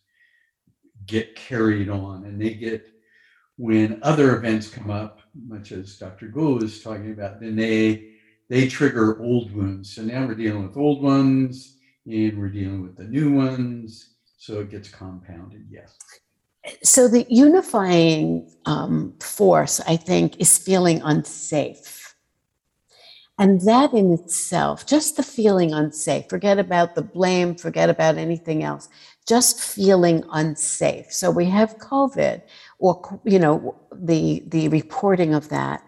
get 1.06 1.36
carried 1.36 1.88
on 1.88 2.26
and 2.26 2.42
they 2.42 2.56
get, 2.56 2.88
when 3.56 4.00
other 4.02 4.36
events 4.36 4.68
come 4.70 4.90
up, 4.90 5.21
much 5.36 5.72
as 5.72 5.98
Dr. 5.98 6.28
Gould 6.28 6.64
is 6.64 6.84
talking 6.84 7.12
about, 7.12 7.40
then 7.40 7.56
they, 7.56 8.12
they 8.50 8.68
trigger 8.68 9.22
old 9.22 9.56
wounds. 9.56 9.94
So 9.96 10.02
now 10.02 10.26
we're 10.26 10.36
dealing 10.36 10.68
with 10.68 10.78
old 10.78 11.04
ones 11.04 11.78
and 12.06 12.38
we're 12.38 12.50
dealing 12.50 12.82
with 12.82 12.98
the 12.98 13.06
new 13.06 13.32
ones. 13.34 14.16
So 14.38 14.60
it 14.60 14.72
gets 14.72 14.90
compounded, 14.90 15.66
yes. 15.70 15.98
So 16.84 17.08
the 17.08 17.26
unifying 17.30 18.52
um, 18.66 19.14
force, 19.20 19.80
I 19.82 19.96
think, 19.96 20.40
is 20.40 20.58
feeling 20.58 21.02
unsafe. 21.04 22.16
And 23.40 23.62
that 23.62 23.94
in 23.94 24.14
itself, 24.14 24.86
just 24.86 25.18
the 25.18 25.24
feeling 25.24 25.74
unsafe, 25.74 26.30
forget 26.30 26.60
about 26.60 26.94
the 26.94 27.02
blame, 27.02 27.56
forget 27.56 27.90
about 27.90 28.18
anything 28.18 28.64
else, 28.64 28.88
just 29.28 29.60
feeling 29.60 30.24
unsafe. 30.32 31.12
So 31.12 31.32
we 31.32 31.46
have 31.46 31.80
COVID, 31.80 32.44
or 32.82 33.22
you 33.24 33.40
know, 33.40 33.76
the 33.94 34.44
the 34.48 34.68
reporting 34.68 35.34
of 35.34 35.48
that 35.50 35.86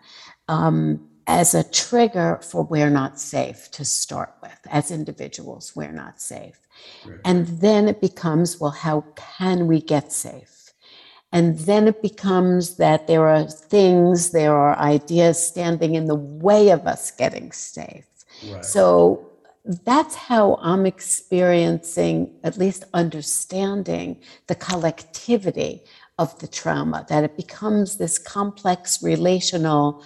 um, 0.48 1.06
as 1.28 1.54
a 1.54 1.64
trigger 1.64 2.40
for 2.42 2.64
we're 2.64 2.90
not 2.90 3.20
safe 3.20 3.70
to 3.72 3.84
start 3.84 4.34
with. 4.42 4.60
As 4.70 4.92
individuals, 4.92 5.74
we're 5.76 5.92
not 5.92 6.22
safe. 6.22 6.60
Right. 7.06 7.20
And 7.26 7.48
then 7.48 7.88
it 7.88 8.00
becomes, 8.00 8.60
well, 8.60 8.72
how 8.72 9.06
can 9.16 9.68
we 9.68 9.82
get 9.82 10.12
safe? 10.12 10.72
And 11.32 11.58
then 11.60 11.88
it 11.88 12.02
becomes 12.02 12.78
that 12.78 13.08
there 13.08 13.28
are 13.28 13.46
things, 13.46 14.32
there 14.32 14.56
are 14.56 14.78
ideas 14.78 15.46
standing 15.46 15.96
in 15.96 16.06
the 16.06 16.16
way 16.16 16.70
of 16.70 16.86
us 16.86 17.10
getting 17.10 17.52
safe. 17.52 18.06
Right. 18.48 18.64
So 18.64 19.32
that's 19.86 20.14
how 20.14 20.60
I'm 20.62 20.86
experiencing, 20.86 22.30
at 22.44 22.58
least 22.58 22.84
understanding 22.94 24.22
the 24.48 24.56
collectivity 24.56 25.84
of 26.18 26.38
the 26.40 26.48
trauma, 26.48 27.06
that 27.10 27.24
it 27.24 27.36
becomes 27.36 27.98
this 27.98 28.18
complex 28.18 29.02
relational 29.02 30.04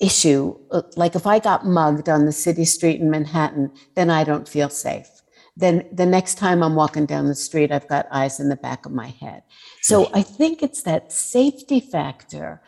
issue. 0.00 0.56
Uh, 0.70 0.82
Like 0.96 1.14
if 1.14 1.26
I 1.26 1.38
got 1.38 1.66
mugged 1.66 2.08
on 2.08 2.26
the 2.26 2.32
city 2.32 2.64
street 2.64 3.00
in 3.00 3.10
Manhattan, 3.10 3.70
then 3.94 4.10
I 4.10 4.24
don't 4.24 4.48
feel 4.48 4.68
safe. 4.68 5.08
Then 5.56 5.86
the 5.92 6.06
next 6.06 6.36
time 6.36 6.62
I'm 6.62 6.74
walking 6.74 7.06
down 7.06 7.26
the 7.26 7.34
street, 7.34 7.70
I've 7.70 7.88
got 7.88 8.06
eyes 8.10 8.40
in 8.40 8.48
the 8.48 8.56
back 8.56 8.86
of 8.86 8.92
my 8.92 9.08
head. 9.08 9.42
So 9.82 10.10
I 10.14 10.22
think 10.22 10.62
it's 10.62 10.82
that 10.82 11.12
safety 11.12 11.80
factor 11.80 12.62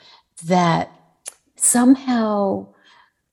that 0.44 0.90
somehow, 1.56 2.68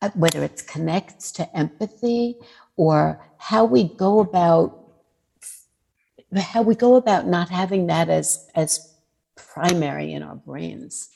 uh, 0.02 0.10
whether 0.16 0.44
it 0.44 0.64
connects 0.72 1.32
to 1.34 1.58
empathy 1.58 2.38
or 2.78 3.22
how 3.38 3.66
we 3.66 3.84
go 3.84 4.20
about 4.20 4.76
how 6.38 6.62
we 6.62 6.76
go 6.76 6.96
about 6.96 7.28
not 7.28 7.50
having 7.50 7.88
that 7.88 8.08
as 8.08 8.48
as 8.56 8.94
primary 9.54 10.14
in 10.14 10.24
our 10.24 10.36
brains. 10.36 11.10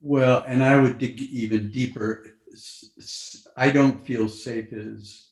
Well, 0.00 0.44
and 0.46 0.62
I 0.62 0.80
would 0.80 0.98
dig 0.98 1.20
even 1.20 1.70
deeper. 1.70 2.26
I 3.56 3.70
don't 3.70 4.04
feel 4.06 4.28
safe 4.28 4.72
is, 4.72 5.30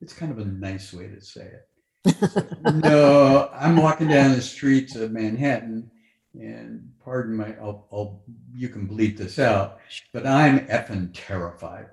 it's 0.00 0.12
kind 0.12 0.32
of 0.32 0.38
a 0.38 0.44
nice 0.44 0.92
way 0.92 1.08
to 1.08 1.20
say 1.20 1.42
it. 1.46 1.66
No, 2.74 3.50
I'm 3.52 3.76
walking 3.76 4.08
down 4.08 4.32
the 4.32 4.42
streets 4.42 4.96
of 4.96 5.12
Manhattan 5.12 5.90
and 6.34 6.90
pardon 7.02 7.36
my, 7.36 7.54
I'll, 7.60 7.86
I'll, 7.92 8.22
you 8.54 8.68
can 8.68 8.88
bleep 8.88 9.16
this 9.16 9.38
out, 9.38 9.78
but 10.12 10.26
I'm 10.26 10.60
effing 10.66 11.10
terrified. 11.12 11.88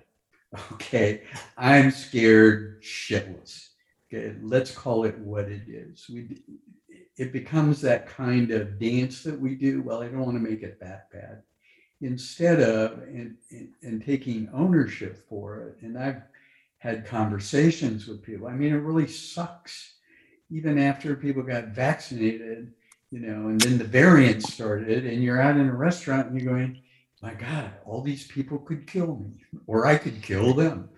Okay, 0.71 1.23
I'm 1.58 1.91
scared 1.91 2.82
shitless. 2.82 3.69
Okay, 4.08 4.36
let's 4.41 4.71
call 4.71 5.04
it 5.04 5.17
what 5.19 5.45
it 5.45 5.63
is. 5.67 6.08
We, 6.10 6.38
it 7.17 7.34
becomes 7.34 7.82
that 7.82 8.08
kind 8.08 8.51
of 8.51 8.80
dance 8.80 9.23
that 9.23 9.39
we 9.39 9.56
do. 9.56 9.82
Well, 9.82 10.01
I 10.01 10.08
don't 10.08 10.25
want 10.25 10.38
to 10.38 10.49
make 10.49 10.63
it 10.63 10.80
that 10.80 11.12
bad 11.12 11.41
instead 12.01 12.62
of 12.62 12.99
and, 13.03 13.36
and, 13.82 14.06
taking 14.06 14.47
ownership 14.53 15.27
for 15.27 15.69
it. 15.69 15.77
And 15.82 15.97
I've 15.97 16.21
had 16.77 17.08
conversations 17.08 18.08
with 18.08 18.21
people. 18.21 18.47
I 18.47 18.53
mean, 18.53 18.71
it 18.71 18.77
really 18.77 19.08
sucks. 19.08 19.95
Even 20.51 20.77
after 20.77 21.15
people 21.15 21.41
got 21.41 21.69
vaccinated, 21.69 22.71
you 23.10 23.19
know, 23.19 23.47
and 23.47 23.60
then 23.60 23.77
the 23.77 23.84
variant 23.84 24.43
started, 24.43 25.06
and 25.06 25.23
you're 25.23 25.41
out 25.41 25.58
in 25.58 25.67
a 25.67 25.75
restaurant 25.75 26.27
and 26.27 26.39
you're 26.39 26.53
going, 26.53 26.82
my 27.21 27.34
God, 27.34 27.71
all 27.86 28.01
these 28.01 28.27
people 28.27 28.60
could 28.60 28.86
kill 28.86 29.15
me, 29.15 29.43
or 29.65 29.88
I 29.88 29.97
could 29.97 30.21
kill 30.21 30.53
them. 30.53 30.89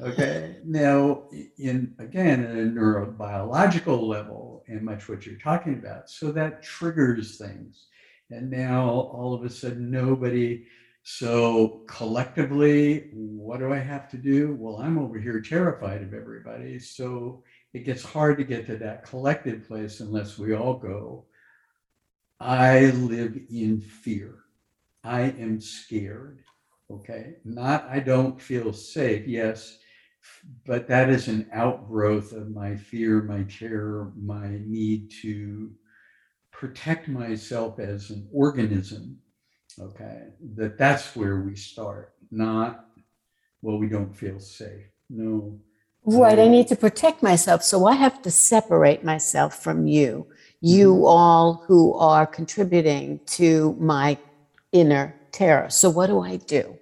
Okay. 0.00 0.56
Now, 0.64 1.24
in 1.58 1.94
again, 1.98 2.44
at 2.44 2.52
a 2.52 2.70
neurobiological 2.70 4.00
level, 4.00 4.62
and 4.68 4.82
much 4.82 5.08
what 5.08 5.26
you're 5.26 5.38
talking 5.38 5.74
about, 5.74 6.08
so 6.08 6.30
that 6.32 6.62
triggers 6.62 7.36
things. 7.36 7.86
And 8.30 8.50
now 8.50 8.88
all 8.88 9.34
of 9.34 9.44
a 9.44 9.50
sudden, 9.50 9.90
nobody. 9.90 10.66
So 11.02 11.84
collectively, 11.88 13.10
what 13.12 13.60
do 13.60 13.72
I 13.72 13.78
have 13.78 14.10
to 14.10 14.18
do? 14.18 14.56
Well, 14.58 14.76
I'm 14.76 14.98
over 14.98 15.18
here 15.18 15.40
terrified 15.40 16.02
of 16.02 16.12
everybody. 16.12 16.78
So 16.78 17.42
it 17.72 17.84
gets 17.84 18.04
hard 18.04 18.36
to 18.38 18.44
get 18.44 18.66
to 18.66 18.76
that 18.76 19.04
collective 19.04 19.66
place 19.66 20.00
unless 20.00 20.38
we 20.38 20.54
all 20.54 20.74
go. 20.74 21.24
I 22.38 22.90
live 22.90 23.38
in 23.50 23.80
fear. 23.80 24.44
I 25.02 25.22
am 25.22 25.60
scared. 25.60 26.44
Okay. 26.90 27.36
Not, 27.44 27.88
I 27.88 28.00
don't 28.00 28.40
feel 28.40 28.72
safe. 28.72 29.26
Yes. 29.26 29.78
But 30.66 30.88
that 30.88 31.08
is 31.10 31.28
an 31.28 31.48
outgrowth 31.52 32.32
of 32.32 32.50
my 32.50 32.76
fear, 32.76 33.22
my 33.22 33.42
terror, 33.44 34.12
my 34.16 34.58
need 34.64 35.10
to 35.22 35.72
protect 36.52 37.08
myself 37.08 37.78
as 37.78 38.10
an 38.10 38.28
organism. 38.32 39.18
Okay. 39.78 40.28
That 40.56 40.78
that's 40.78 41.14
where 41.14 41.40
we 41.40 41.54
start, 41.56 42.14
not, 42.30 42.86
well, 43.62 43.78
we 43.78 43.88
don't 43.88 44.14
feel 44.14 44.40
safe. 44.40 44.86
No. 45.08 45.58
Right. 46.04 46.38
I 46.38 46.48
need 46.48 46.68
to 46.68 46.76
protect 46.76 47.22
myself. 47.22 47.62
So 47.62 47.86
I 47.86 47.94
have 47.94 48.22
to 48.22 48.30
separate 48.30 49.04
myself 49.04 49.62
from 49.62 49.86
you, 49.86 50.26
you 50.60 50.94
Mhm. 50.94 51.06
all 51.06 51.64
who 51.66 51.94
are 51.94 52.26
contributing 52.26 53.20
to 53.26 53.76
my 53.78 54.16
inner 54.72 55.14
terror. 55.32 55.68
So 55.70 55.90
what 55.90 56.06
do 56.06 56.20
I 56.20 56.36
do? 56.36 56.78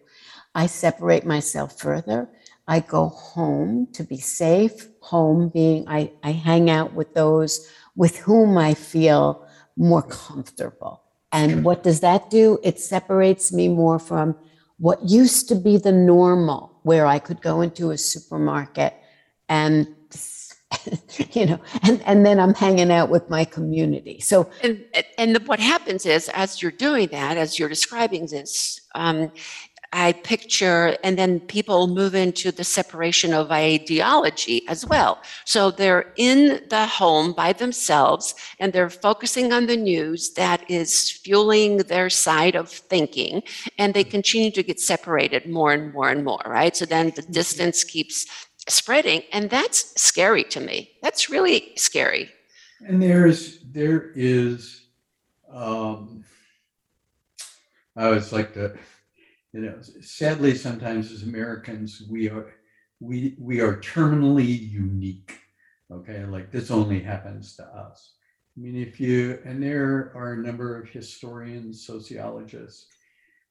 I 0.55 0.67
separate 0.67 1.27
myself 1.27 1.79
further. 1.79 2.29
I 2.69 2.81
go 2.81 3.09
home 3.09 3.89
to 3.93 4.03
be 4.03 4.19
safe. 4.19 4.89
Home 5.01 5.49
being 5.49 5.89
I, 5.89 6.13
I 6.23 6.33
hang 6.33 6.69
out 6.69 6.95
with 6.95 7.15
those 7.15 7.71
with 7.95 8.19
whom 8.19 8.59
I 8.59 8.75
feel 8.75 9.47
more 9.77 10.03
comfortable. 10.03 11.03
And 11.33 11.65
what 11.65 11.83
does 11.83 12.01
that 12.01 12.31
do? 12.31 12.59
It 12.63 12.81
separates 12.81 13.53
me 13.53 13.69
more 13.69 13.99
from 13.99 14.37
what 14.79 15.09
used 15.09 15.49
to 15.49 15.55
be 15.55 15.77
the 15.77 15.93
normal, 15.93 16.79
where 16.83 17.07
I 17.07 17.19
could 17.19 17.41
go 17.41 17.61
into 17.61 17.91
a 17.91 17.99
supermarket 17.99 18.95
and 19.49 19.89
you 21.33 21.47
know 21.47 21.61
and 21.83 22.03
and 22.07 22.27
then 22.27 22.41
i'm 22.41 22.53
hanging 22.55 22.91
out 22.91 23.09
with 23.09 23.29
my 23.31 23.45
community 23.45 24.19
so 24.19 24.51
And, 24.63 24.85
and 25.19 25.49
what 25.49 25.61
happens 25.61 26.07
is, 26.07 26.29
as 26.31 26.61
you're 26.61 26.71
doing 26.71 27.09
that, 27.09 27.37
as 27.37 27.59
you're 27.59 27.69
describing 27.69 28.27
this, 28.27 28.81
um, 28.95 29.33
I 29.93 30.13
picture, 30.13 30.97
and 31.03 31.19
then 31.19 31.41
people 31.41 31.87
move 31.87 32.15
into 32.15 32.53
the 32.53 32.65
separation 32.65 33.33
of 33.33 33.51
ideology 33.51 34.67
as 34.69 34.87
well. 34.87 35.23
So 35.45 35.71
they're 35.71 36.13
in 36.17 36.61
the 36.69 36.87
home 36.87 37.33
by 37.33 37.53
themselves 37.53 38.35
and 38.59 38.73
they're 38.73 38.91
focusing 38.91 39.53
on 39.53 39.67
the 39.67 39.77
news 39.77 40.33
that 40.35 40.69
is 40.71 41.11
fueling 41.11 41.79
their 41.79 42.11
side 42.11 42.57
of 42.57 42.69
thinking. 42.69 43.43
And 43.79 43.95
they 43.95 44.05
continue 44.05 44.51
to 44.53 44.63
get 44.63 44.81
separated 44.81 45.47
more 45.47 45.73
and 45.73 45.93
more 45.93 46.11
and 46.11 46.25
more, 46.25 46.43
right? 46.47 46.77
So 46.77 46.85
then 46.85 47.13
the 47.15 47.23
distance 47.23 47.85
keeps 47.85 48.27
spreading. 48.69 49.23
And 49.33 49.49
that's 49.51 50.01
scary 50.01 50.45
to 50.45 50.61
me. 50.61 50.91
That's 51.03 51.31
really 51.31 51.73
scary. 51.77 52.31
And 52.87 53.03
there's 53.03 53.61
there 53.61 54.13
is 54.15 54.83
um 55.51 56.25
I 57.97 58.05
always 58.05 58.31
like 58.31 58.53
to, 58.55 58.77
you 59.57 59.63
know, 59.63 59.79
sadly 60.03 60.55
sometimes 60.55 61.11
as 61.11 61.23
Americans 61.23 62.03
we 62.11 62.29
are 62.29 62.57
we 63.01 63.35
we 63.41 63.61
are 63.61 63.79
terminally 63.79 64.47
unique. 64.71 65.39
Okay, 65.91 66.25
like 66.27 66.51
this 66.53 66.71
only 66.71 67.01
happens 67.01 67.57
to 67.57 67.65
us. 67.65 68.17
I 68.57 68.61
mean, 68.61 68.77
if 68.77 69.01
you 69.01 69.39
and 69.47 69.63
there 69.63 70.13
are 70.15 70.35
a 70.35 70.47
number 70.47 70.79
of 70.79 70.91
historians, 70.91 71.87
sociologists, 71.87 72.89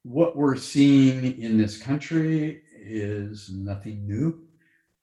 what 0.04 0.36
we're 0.36 0.56
seeing 0.56 1.40
in 1.42 1.58
this 1.58 1.76
country 1.76 2.62
is 2.80 3.50
nothing 3.50 4.06
new. 4.06 4.44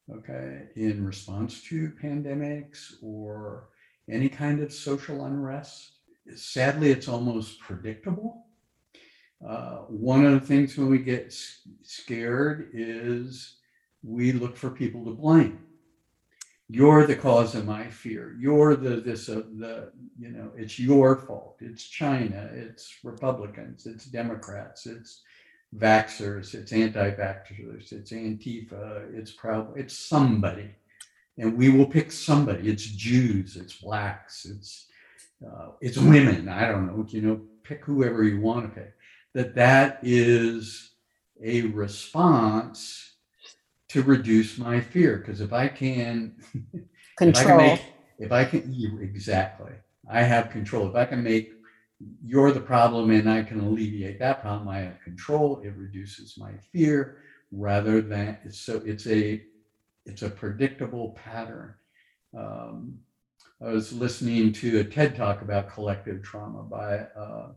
Okay, 0.10 0.70
in 0.78 1.06
response 1.06 1.63
to 1.63 1.92
pandemics 2.02 2.94
or 3.02 3.70
any 4.10 4.30
kind 4.30 4.62
of 4.62 4.72
social 4.72 5.26
unrest. 5.26 5.92
Sadly, 6.36 6.92
it's 6.92 7.10
almost 7.10 7.60
predictable. 7.60 8.46
Uh, 9.45 9.77
one 9.88 10.25
of 10.25 10.34
the 10.34 10.45
things 10.45 10.77
when 10.77 10.89
we 10.89 10.99
get 10.99 11.36
scared 11.82 12.69
is 12.73 13.58
we 14.03 14.32
look 14.32 14.56
for 14.56 14.69
people 14.69 15.03
to 15.06 15.12
blame. 15.12 15.60
You're 16.69 17.06
the 17.06 17.15
cause 17.15 17.56
of 17.56 17.65
my 17.65 17.88
fear. 17.88 18.36
You're 18.39 18.75
the 18.75 18.95
this 18.95 19.27
of 19.27 19.58
the 19.58 19.91
you 20.17 20.29
know 20.29 20.51
it's 20.56 20.79
your 20.79 21.17
fault. 21.17 21.58
It's 21.60 21.84
China. 21.84 22.49
It's 22.53 22.95
Republicans. 23.03 23.86
It's 23.86 24.06
Democrats. 24.06 24.86
It's 24.86 25.21
vaxxers. 25.77 26.56
It's 26.56 26.71
anti-vaxxers. 26.71 27.91
It's 27.91 28.12
Antifa. 28.12 29.13
It's 29.13 29.32
probably 29.32 29.82
it's 29.82 29.97
somebody 29.97 30.69
and 31.38 31.58
we 31.58 31.69
will 31.69 31.86
pick 31.86 32.12
somebody. 32.12 32.69
It's 32.69 32.86
Jews, 32.86 33.56
it's 33.56 33.75
blacks, 33.75 34.45
it's 34.45 34.88
uh, 35.45 35.69
it's 35.82 35.97
women. 35.97 36.47
I 36.47 36.67
don't 36.67 36.88
know. 36.88 37.06
You 37.10 37.21
know, 37.21 37.41
pick 37.63 37.84
whoever 37.84 38.23
you 38.23 38.39
want 38.39 38.63
to 38.63 38.82
pick. 38.82 38.93
That 39.34 39.56
that 39.56 40.00
is 40.04 40.91
a 41.41 41.63
response 41.63 43.13
to 43.89 44.04
reduce 44.04 44.58
my 44.58 44.80
fear. 44.80 45.17
Because 45.17 45.41
if 45.41 45.54
I 45.54 45.67
can, 45.67 46.36
if 46.74 46.84
I 47.19 47.34
can 47.34 47.34
control 47.34 47.58
make, 47.58 47.82
if 48.19 48.32
I 48.32 48.46
can 48.46 49.00
exactly, 49.02 49.74
I 50.10 50.24
have 50.24 50.50
control. 50.50 50.89
If 50.89 50.96
I 50.96 51.06
can 51.06 51.24
make 51.24 51.52
you're 52.24 52.52
the 52.52 52.60
problem 52.60 53.12
and 53.12 53.30
I 53.30 53.43
can 53.43 53.60
alleviate 53.60 54.19
that 54.19 54.41
problem, 54.41 54.67
I 54.67 54.80
have 54.80 55.02
control. 55.02 55.62
It 55.63 55.74
reduces 55.76 56.38
my 56.38 56.52
fear 56.72 57.17
rather 57.52 58.02
than 58.02 58.38
so 58.52 58.82
it's 58.86 59.08
a 59.08 59.43
it's 60.06 60.22
a 60.22 60.30
predictable 60.30 61.12
pattern. 61.12 61.76
Um, 62.38 63.00
I 63.62 63.69
was 63.69 63.93
listening 63.93 64.52
to 64.54 64.80
a 64.80 64.84
TED 64.84 65.15
talk 65.15 65.41
about 65.41 65.72
collective 65.72 66.24
trauma 66.24 66.63
by 66.63 66.98
uh, 67.17 67.50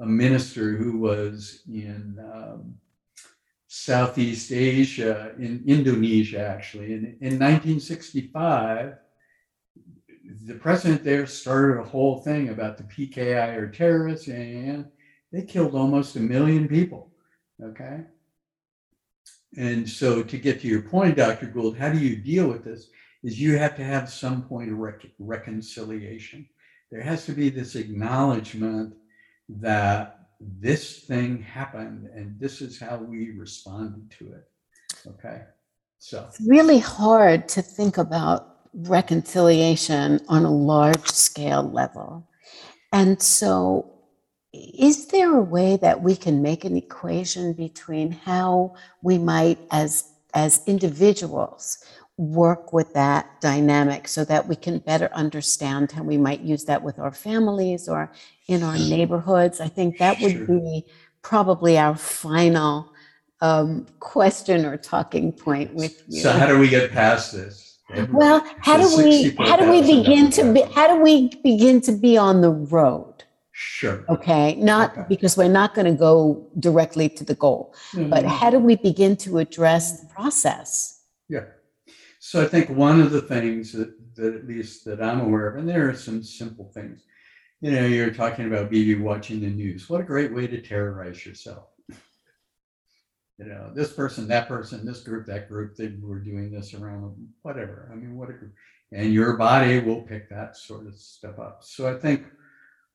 a 0.00 0.06
minister 0.06 0.76
who 0.76 0.98
was 0.98 1.62
in 1.68 2.18
um, 2.32 2.74
Southeast 3.66 4.52
Asia, 4.52 5.32
in 5.38 5.62
Indonesia, 5.66 6.40
actually. 6.40 6.92
In, 6.92 7.04
in 7.20 7.38
1965, 7.38 8.94
the 10.46 10.54
president 10.54 11.04
there 11.04 11.26
started 11.26 11.80
a 11.80 11.84
whole 11.84 12.18
thing 12.20 12.48
about 12.50 12.76
the 12.76 12.84
PKI 12.84 13.56
or 13.56 13.68
terrorists, 13.68 14.28
and 14.28 14.86
they 15.32 15.42
killed 15.42 15.74
almost 15.74 16.16
a 16.16 16.20
million 16.20 16.68
people. 16.68 17.12
Okay. 17.62 18.04
And 19.56 19.88
so, 19.88 20.22
to 20.22 20.38
get 20.38 20.60
to 20.60 20.68
your 20.68 20.82
point, 20.82 21.16
Dr. 21.16 21.46
Gould, 21.46 21.76
how 21.76 21.90
do 21.90 21.98
you 21.98 22.16
deal 22.16 22.46
with 22.46 22.64
this? 22.64 22.90
Is 23.22 23.40
you 23.40 23.58
have 23.58 23.74
to 23.76 23.84
have 23.84 24.08
some 24.08 24.42
point 24.42 24.70
of 24.70 24.78
rec- 24.78 25.12
reconciliation. 25.18 26.48
There 26.90 27.02
has 27.02 27.26
to 27.26 27.32
be 27.32 27.50
this 27.50 27.74
acknowledgement 27.74 28.94
that 29.48 30.28
this 30.40 31.00
thing 31.00 31.42
happened 31.42 32.08
and 32.14 32.38
this 32.38 32.60
is 32.60 32.78
how 32.78 32.96
we 32.96 33.30
responded 33.30 34.10
to 34.18 34.32
it. 34.32 34.48
Okay. 35.06 35.42
So, 35.98 36.26
it's 36.28 36.40
really 36.40 36.78
hard 36.78 37.48
to 37.48 37.62
think 37.62 37.98
about 37.98 38.56
reconciliation 38.72 40.20
on 40.28 40.44
a 40.44 40.50
large 40.50 41.08
scale 41.08 41.62
level 41.62 42.28
and 42.92 43.20
so 43.20 43.92
is 44.52 45.06
there 45.06 45.36
a 45.36 45.42
way 45.42 45.76
that 45.76 46.02
we 46.02 46.16
can 46.16 46.42
make 46.42 46.64
an 46.64 46.76
equation 46.76 47.52
between 47.52 48.12
how 48.12 48.74
we 49.02 49.18
might 49.18 49.58
as 49.70 50.12
as 50.34 50.62
individuals 50.66 51.78
work 52.18 52.72
with 52.72 52.92
that 52.94 53.40
dynamic 53.40 54.08
so 54.08 54.24
that 54.24 54.46
we 54.48 54.56
can 54.56 54.78
better 54.80 55.08
understand 55.12 55.92
how 55.92 56.02
we 56.02 56.18
might 56.18 56.40
use 56.40 56.64
that 56.64 56.82
with 56.82 56.98
our 56.98 57.12
families 57.12 57.88
or 57.88 58.10
in 58.48 58.64
our 58.64 58.76
neighborhoods 58.76 59.60
i 59.60 59.68
think 59.68 59.98
that 59.98 60.20
would 60.20 60.32
Sure. 60.32 60.46
be 60.46 60.84
probably 61.22 61.78
our 61.78 61.94
final 61.96 62.92
um, 63.40 63.86
question 64.00 64.66
or 64.66 64.76
talking 64.76 65.30
point 65.30 65.72
with 65.74 66.02
you 66.08 66.20
so 66.20 66.32
how 66.32 66.46
do 66.46 66.58
we 66.58 66.68
get 66.68 66.90
past 66.90 67.32
this? 67.32 67.78
well 68.10 68.44
how 68.60 68.76
do 68.76 68.96
we 68.96 69.30
how 69.48 69.56
do 69.56 69.70
we 69.70 69.80
begin 69.80 70.28
to 70.30 70.52
be 70.52 70.62
how 70.74 70.88
do 70.92 71.00
we 71.00 71.28
begin 71.44 71.80
to 71.82 71.92
be 71.92 72.16
on 72.18 72.40
the 72.40 72.50
road 72.50 73.14
Sure. 73.52 74.04
okay 74.08 74.56
not 74.56 74.90
Okay. 74.90 75.04
because 75.08 75.36
we're 75.36 75.48
not 75.62 75.72
going 75.74 75.86
to 75.86 75.98
go 76.08 76.44
directly 76.58 77.08
to 77.10 77.24
the 77.24 77.34
goal 77.36 77.72
but 77.94 78.24
Mhm. 78.24 78.28
how 78.28 78.50
do 78.50 78.58
we 78.58 78.74
begin 78.74 79.16
to 79.18 79.38
address 79.38 80.00
the 80.00 80.06
process 80.08 81.02
Yeah. 81.28 81.44
So 82.18 82.42
I 82.42 82.46
think 82.46 82.68
one 82.68 83.00
of 83.00 83.10
the 83.10 83.22
things 83.22 83.72
that, 83.72 83.94
that 84.16 84.34
at 84.34 84.46
least 84.46 84.84
that 84.84 85.00
I'm 85.02 85.20
aware 85.20 85.48
of, 85.48 85.56
and 85.56 85.68
there 85.68 85.88
are 85.88 85.94
some 85.94 86.22
simple 86.22 86.70
things. 86.74 87.02
You 87.60 87.72
know, 87.72 87.86
you're 87.86 88.12
talking 88.12 88.46
about 88.46 88.70
maybe 88.70 88.94
watching 88.96 89.40
the 89.40 89.48
news. 89.48 89.88
What 89.88 90.00
a 90.00 90.04
great 90.04 90.32
way 90.32 90.46
to 90.46 90.60
terrorize 90.60 91.24
yourself. 91.24 91.64
You 93.38 93.46
know, 93.46 93.70
this 93.72 93.92
person, 93.92 94.26
that 94.28 94.48
person, 94.48 94.84
this 94.84 95.00
group, 95.00 95.26
that 95.26 95.48
group, 95.48 95.76
they 95.76 95.94
were 96.00 96.18
doing 96.18 96.50
this 96.50 96.74
around 96.74 97.14
whatever. 97.42 97.88
I 97.92 97.94
mean, 97.94 98.16
what 98.16 98.30
a 98.30 98.32
group. 98.32 98.52
And 98.90 99.12
your 99.12 99.36
body 99.36 99.78
will 99.78 100.02
pick 100.02 100.28
that 100.30 100.56
sort 100.56 100.86
of 100.86 100.96
stuff 100.96 101.38
up. 101.38 101.62
So 101.62 101.88
I 101.88 101.96
think 101.98 102.24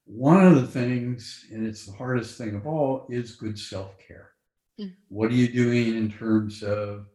one 0.05 0.45
of 0.45 0.55
the 0.55 0.67
things, 0.67 1.45
and 1.51 1.65
it's 1.65 1.85
the 1.85 1.93
hardest 1.93 2.37
thing 2.37 2.55
of 2.55 2.67
all, 2.67 3.07
is 3.09 3.35
good 3.35 3.57
self 3.57 3.97
care. 4.05 4.31
Mm. 4.79 4.93
What 5.07 5.31
are 5.31 5.35
you 5.35 5.47
doing 5.47 5.95
in 5.95 6.11
terms 6.11 6.61
of 6.61 7.05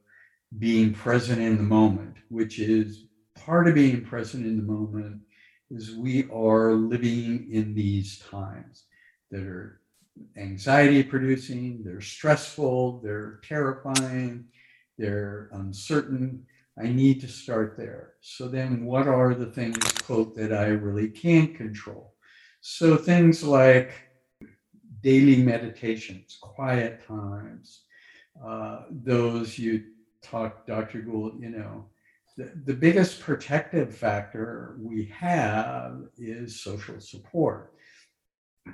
being 0.57 0.95
present 0.95 1.41
in 1.41 1.57
the 1.57 1.63
moment, 1.63 2.17
which 2.29 2.59
is 2.59 3.05
part 3.35 3.69
of 3.69 3.75
being 3.75 4.03
present 4.03 4.47
in 4.47 4.57
the 4.57 4.63
moment 4.63 5.21
is 5.71 5.95
we 5.95 6.29
are 6.31 6.73
living 6.73 7.49
in 7.53 7.75
these 7.75 8.19
times 8.19 8.85
that 9.31 9.43
are 9.43 9.81
anxiety 10.37 11.03
producing, 11.03 11.83
they're 11.85 12.01
stressful, 12.01 13.01
they're 13.01 13.41
terrifying, 13.47 14.47
they're 14.97 15.51
uncertain. 15.53 16.45
I 16.79 16.89
need 16.89 17.21
to 17.21 17.29
start 17.29 17.77
there. 17.77 18.15
So 18.21 18.49
then 18.49 18.85
what 18.85 19.09
are 19.09 19.35
the 19.35 19.47
things, 19.47 19.79
quote, 20.05 20.37
that 20.37 20.53
I 20.53 20.67
really 20.69 21.09
can't 21.09 21.55
control? 21.55 22.15
So 22.61 22.97
things 22.97 23.43
like 23.43 23.93
daily 25.03 25.43
meditations, 25.43 26.39
quiet 26.41 27.07
times, 27.07 27.83
uh, 28.45 28.83
those 28.91 29.59
you 29.59 29.85
talk, 30.23 30.67
Dr. 30.67 31.01
Gould, 31.01 31.41
you 31.41 31.51
know, 31.51 31.87
the, 32.37 32.53
the 32.65 32.75
biggest 32.75 33.21
protective 33.21 33.97
factor 33.97 34.77
we 34.81 35.07
have 35.07 36.03
is 36.17 36.61
social 36.61 37.01
support. 37.01 37.73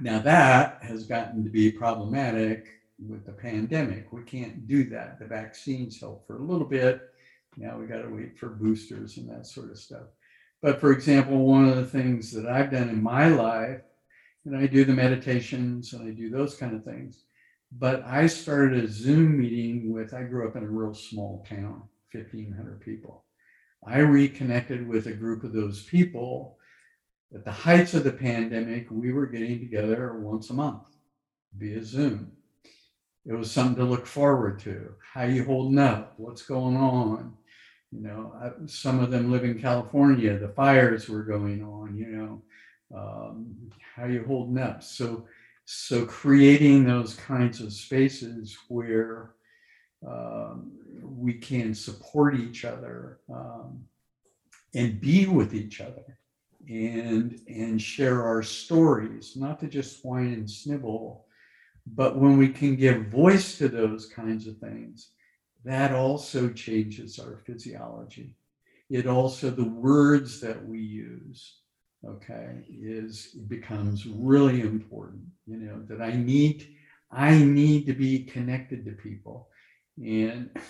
Now, 0.01 0.19
that 0.21 0.83
has 0.83 1.05
gotten 1.05 1.45
to 1.45 1.51
be 1.51 1.71
problematic 1.71 2.69
with 2.99 3.25
the 3.25 3.33
pandemic. 3.33 4.13
We 4.13 4.23
can't 4.23 4.67
do 4.67 4.85
that. 4.91 5.19
The 5.19 5.27
vaccines 5.27 6.01
help 6.01 6.27
for 6.27 6.39
a 6.39 6.45
little 6.45 6.67
bit. 6.67 7.03
Now 7.57 7.79
we 7.79 7.87
got 7.87 8.03
to 8.03 8.09
wait 8.09 8.39
for 8.39 8.49
boosters 8.49 9.17
and 9.17 9.29
that 9.31 9.47
sort 9.47 9.71
of 9.71 9.79
stuff. 9.79 10.07
But 10.63 10.81
for 10.81 10.93
example, 10.93 11.39
one 11.45 11.69
of 11.69 11.77
the 11.77 11.85
things 11.85 12.33
that 12.33 12.47
I've 12.47 12.71
done 12.71 12.89
in 12.89 13.03
my 13.03 13.29
life, 13.29 13.83
and 14.45 14.57
I 14.57 14.67
do 14.67 14.85
the 14.85 14.93
meditations 14.93 15.93
and 15.93 16.09
I 16.09 16.13
do 16.13 16.31
those 16.31 16.57
kind 16.57 16.75
of 16.75 16.85
things, 16.85 17.24
but 17.79 18.05
I 18.05 18.27
started 18.27 18.85
a 18.85 18.89
Zoom 18.89 19.41
meeting 19.41 19.93
with, 19.93 20.15
I 20.15 20.23
grew 20.23 20.47
up 20.49 20.57
in 20.57 20.63
a 20.63 20.69
real 20.69 20.95
small 20.95 21.45
town, 21.49 21.83
1,500 22.13 22.81
people. 22.81 23.25
I 23.87 23.99
reconnected 23.99 24.87
with 24.87 25.07
a 25.07 25.13
group 25.13 25.45
of 25.45 25.53
those 25.53 25.83
people. 25.83 26.59
At 27.35 27.45
the 27.45 27.51
heights 27.51 27.95
of 27.95 28.05
the 28.05 28.13
pandemic, 28.13 28.87
we 28.91 29.13
were 29.13 29.27
getting 29.27 29.59
together 29.59 30.21
once 30.21 30.51
a 30.51 30.55
month 30.55 30.87
via 31.59 31.85
Zoom. 31.85 32.33
It 33.27 33.33
was 33.33 33.51
something 33.51 33.77
to 33.77 33.91
look 33.91 34.07
forward 34.07 34.61
to. 34.61 34.95
How 35.13 35.25
you 35.25 35.45
holding 35.45 35.79
up? 35.79 36.15
What's 36.17 36.43
going 36.43 36.77
on? 36.77 37.35
You 37.91 38.01
know, 38.03 38.35
I, 38.41 38.51
some 38.67 39.01
of 39.01 39.11
them 39.11 39.33
live 39.33 39.45
in 39.45 39.61
California. 39.61 40.39
The 40.39 40.49
fires 40.49 41.09
were 41.09 41.23
going 41.23 41.63
on. 41.65 41.97
You 41.97 42.07
know, 42.07 42.43
um, 42.97 43.57
how 43.97 44.07
you 44.07 44.25
holding 44.27 44.59
up? 44.59 44.83
So, 44.83 45.27
so 45.65 46.05
creating 46.07 46.85
those 46.85 47.15
kinds 47.15 47.61
of 47.61 47.73
spaces 47.73 48.57
where 48.69 49.35
um, 50.07 50.73
we 51.03 51.35
can 51.35 51.75
support 51.75 52.37
each 52.37 52.65
other 52.65 53.21
um, 53.33 53.85
and 54.75 55.01
be 55.01 55.27
with 55.27 55.55
each 55.55 55.81
other 55.81 56.19
and 56.69 57.41
and 57.47 57.81
share 57.81 58.25
our 58.25 58.43
stories 58.43 59.37
not 59.37 59.61
to 59.61 59.67
just 59.67 60.03
whine 60.05 60.33
and 60.33 60.47
snibble 60.47 61.21
but 61.87 62.17
when 62.17 62.39
we 62.39 62.49
can 62.49 62.75
give 62.75 63.09
voice 63.09 63.59
to 63.59 63.69
those 63.69 64.07
kinds 64.07 64.47
of 64.47 64.57
things 64.59 65.11
that 65.65 65.93
also 65.93 66.51
changes 66.51 67.19
our 67.19 67.39
physiology. 67.47 68.35
It 68.91 69.07
also 69.07 69.51
the 69.51 69.65
words 69.65 70.41
that 70.41 70.65
we 70.65 70.79
use 70.81 71.61
okay 72.07 72.65
is 72.69 73.37
becomes 73.49 74.07
really 74.07 74.61
important 74.61 75.23
you 75.47 75.57
know 75.57 75.83
that 75.89 76.03
i 76.03 76.13
need 76.13 76.69
i 77.11 77.37
need 77.37 77.87
to 77.87 77.93
be 77.93 78.25
connected 78.25 78.85
to 78.85 78.93
people 78.93 79.49
and 79.99 80.51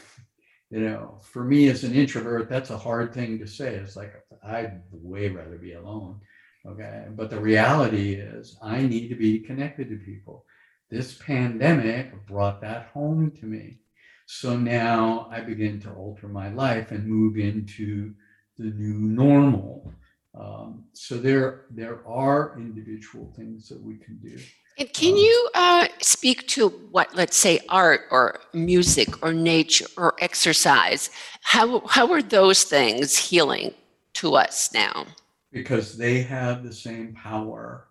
you 0.75 0.81
know, 0.81 1.21
for 1.23 1.45
me 1.45 1.69
as 1.69 1.85
an 1.85 1.95
introvert, 1.95 2.49
that's 2.49 2.71
a 2.71 2.77
hard 2.77 3.15
thing 3.15 3.39
to 3.39 3.47
say. 3.47 3.75
It's 3.75 3.95
like 3.95 4.13
I'd 4.43 4.83
way 4.91 5.29
rather 5.29 5.57
be 5.57 5.75
alone. 5.75 6.21
Okay. 6.67 7.05
But 7.11 7.31
the 7.31 7.41
reality 7.41 8.15
is 8.15 8.59
I 8.61 8.83
need 8.83 9.09
to 9.09 9.15
be 9.15 9.39
connected 9.39 9.89
to 9.89 9.97
people. 10.05 10.45
This 10.91 11.15
pandemic 11.15 12.27
brought 12.27 12.61
that 12.63 12.87
home 12.87 13.31
to 13.39 13.47
me. 13.47 13.79
So 14.27 14.57
now 14.57 15.29
I 15.31 15.43
begin 15.43 15.81
to 15.83 15.93
alter 15.93 16.29
my 16.29 16.49
life 16.49 16.91
and 16.91 17.07
move 17.07 17.37
into 17.37 18.13
the 18.59 18.65
new 18.65 18.95
normal. 18.95 19.93
Um, 20.39 20.85
so 20.93 21.17
there, 21.19 21.67
there 21.71 22.07
are 22.07 22.57
individual 22.59 23.33
things 23.37 23.69
that 23.69 23.81
we 23.81 23.97
can 23.97 24.19
do. 24.19 24.37
And 24.79 24.93
can 24.93 25.13
Um, 25.13 25.19
you 25.19 25.49
uh, 25.55 25.87
speak 26.03 26.49
to 26.49 26.69
what, 26.91 27.15
let's 27.15 27.37
say, 27.37 27.61
art 27.69 28.03
or 28.11 28.41
music 28.53 29.23
or 29.23 29.33
nature 29.33 29.87
or 29.97 30.15
exercise? 30.21 31.11
How 31.43 31.81
how 31.87 32.11
are 32.13 32.23
those 32.23 32.65
things 32.65 33.17
healing 33.17 33.75
to 34.15 34.35
us 34.35 34.73
now? 34.75 35.07
because 35.53 35.97
they 35.97 36.23
have 36.23 36.65
the 36.65 36.73
same 36.73 37.15
power 37.15 37.87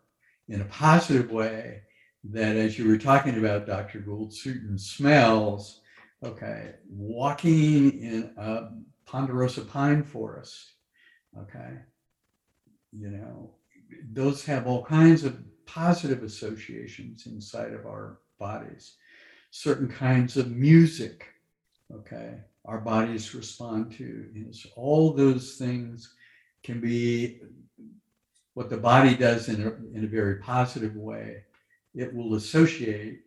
in 0.49 0.61
a 0.61 0.65
positive 0.65 1.31
way 1.31 1.81
that 2.25 2.55
as 2.57 2.77
you 2.77 2.87
were 2.87 2.97
talking 2.97 3.37
about 3.37 3.65
dr 3.65 3.97
gould 3.99 4.33
certain 4.33 4.77
smells 4.77 5.81
okay 6.23 6.73
walking 6.89 7.99
in 7.99 8.31
a 8.37 8.69
ponderosa 9.05 9.61
pine 9.61 10.03
forest 10.03 10.73
okay 11.37 11.77
you 12.97 13.09
know 13.09 13.51
those 14.11 14.43
have 14.45 14.67
all 14.67 14.83
kinds 14.83 15.23
of 15.23 15.39
positive 15.65 16.23
associations 16.23 17.25
inside 17.25 17.73
of 17.73 17.85
our 17.85 18.19
bodies 18.39 18.95
certain 19.51 19.87
kinds 19.87 20.37
of 20.37 20.51
music 20.51 21.27
okay 21.93 22.35
our 22.65 22.79
bodies 22.79 23.35
respond 23.35 23.91
to 23.91 24.27
is 24.35 24.65
all 24.75 25.13
those 25.13 25.55
things 25.55 26.13
can 26.63 26.79
be 26.79 27.41
what 28.53 28.69
the 28.69 28.77
body 28.77 29.15
does 29.15 29.49
in 29.49 29.61
a, 29.63 29.97
in 29.97 30.03
a 30.03 30.07
very 30.07 30.35
positive 30.35 30.95
way. 30.95 31.43
It 31.95 32.13
will 32.13 32.35
associate 32.35 33.21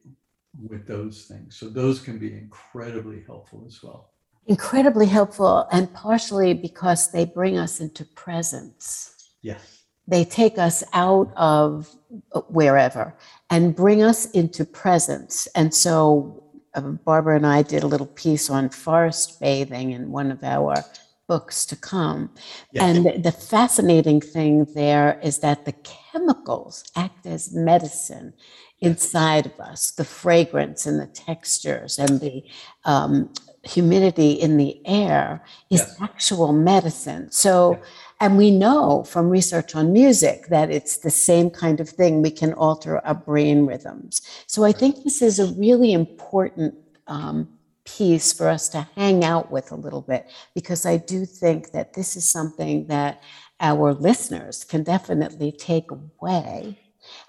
with 0.68 0.86
those 0.86 1.24
things. 1.24 1.56
So 1.56 1.68
those 1.68 2.00
can 2.00 2.18
be 2.18 2.32
incredibly 2.32 3.22
helpful 3.26 3.64
as 3.66 3.82
well. 3.82 4.10
Incredibly 4.46 5.06
helpful, 5.06 5.66
and 5.72 5.92
partially 5.92 6.54
because 6.54 7.10
they 7.10 7.24
bring 7.24 7.58
us 7.58 7.80
into 7.80 8.04
presence. 8.04 9.15
Yes. 9.42 9.84
They 10.08 10.24
take 10.24 10.58
us 10.58 10.84
out 10.92 11.32
of 11.36 11.88
uh, 12.32 12.40
wherever 12.42 13.14
and 13.50 13.74
bring 13.74 14.02
us 14.02 14.30
into 14.30 14.64
presence. 14.64 15.48
And 15.54 15.74
so 15.74 16.44
uh, 16.74 16.80
Barbara 16.80 17.36
and 17.36 17.46
I 17.46 17.62
did 17.62 17.82
a 17.82 17.88
little 17.88 18.06
piece 18.06 18.48
on 18.50 18.68
forest 18.68 19.40
bathing 19.40 19.90
in 19.92 20.12
one 20.12 20.30
of 20.30 20.44
our 20.44 20.84
books 21.26 21.66
to 21.66 21.76
come. 21.76 22.30
Yes. 22.70 22.84
And 22.84 23.24
the 23.24 23.32
fascinating 23.32 24.20
thing 24.20 24.64
there 24.74 25.18
is 25.22 25.40
that 25.40 25.64
the 25.64 25.74
chemicals 25.82 26.84
act 26.94 27.26
as 27.26 27.52
medicine 27.52 28.32
inside 28.80 29.46
of 29.46 29.58
us 29.58 29.90
the 29.92 30.04
fragrance 30.04 30.86
and 30.86 31.00
the 31.00 31.06
textures 31.06 31.98
and 31.98 32.20
the 32.20 32.44
um, 32.84 33.32
humidity 33.64 34.32
in 34.32 34.56
the 34.58 34.80
air 34.86 35.42
is 35.70 35.80
Yes. 35.80 35.96
actual 36.00 36.52
medicine. 36.52 37.30
So, 37.32 37.78
Yes. 37.80 37.88
And 38.20 38.38
we 38.38 38.50
know 38.50 39.04
from 39.04 39.28
research 39.28 39.74
on 39.74 39.92
music 39.92 40.46
that 40.48 40.70
it's 40.70 40.98
the 40.98 41.10
same 41.10 41.50
kind 41.50 41.80
of 41.80 41.88
thing. 41.88 42.22
We 42.22 42.30
can 42.30 42.54
alter 42.54 43.04
our 43.06 43.14
brain 43.14 43.66
rhythms. 43.66 44.22
So, 44.46 44.64
I 44.64 44.72
think 44.72 45.04
this 45.04 45.22
is 45.22 45.38
a 45.38 45.52
really 45.54 45.92
important 45.92 46.74
um, 47.06 47.48
piece 47.84 48.32
for 48.32 48.48
us 48.48 48.68
to 48.70 48.86
hang 48.96 49.24
out 49.24 49.50
with 49.50 49.70
a 49.70 49.76
little 49.76 50.02
bit 50.02 50.28
because 50.54 50.84
I 50.84 50.96
do 50.96 51.24
think 51.24 51.72
that 51.72 51.94
this 51.94 52.16
is 52.16 52.28
something 52.28 52.86
that 52.88 53.22
our 53.60 53.94
listeners 53.94 54.64
can 54.64 54.82
definitely 54.82 55.52
take 55.52 55.90
away. 55.90 56.78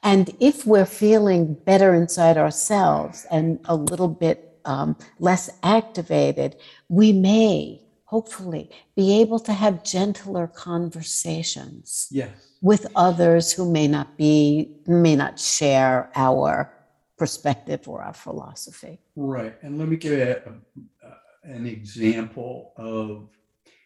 And 0.03 0.35
if 0.39 0.65
we're 0.65 0.85
feeling 0.85 1.53
better 1.53 1.93
inside 1.93 2.37
ourselves 2.37 3.25
and 3.29 3.59
a 3.65 3.75
little 3.75 4.07
bit 4.07 4.59
um, 4.65 4.97
less 5.19 5.49
activated, 5.63 6.57
we 6.89 7.13
may 7.13 7.81
hopefully 8.07 8.69
be 8.95 9.19
able 9.21 9.39
to 9.39 9.51
have 9.53 9.83
gentler 9.83 10.47
conversations 10.47 12.07
Yes. 12.11 12.29
with 12.61 12.87
others 12.95 13.51
who 13.51 13.69
may 13.69 13.87
not 13.87 14.17
be, 14.17 14.71
may 14.87 15.15
not 15.15 15.37
share 15.39 16.09
our 16.15 16.71
perspective 17.17 17.87
or 17.87 18.01
our 18.01 18.13
philosophy. 18.13 18.99
Right. 19.15 19.55
And 19.61 19.77
let 19.77 19.87
me 19.89 19.97
give 19.97 20.13
you 20.13 20.23
a, 20.23 21.07
a- 21.07 21.17
an 21.57 21.65
example 21.65 22.73
of 22.77 23.29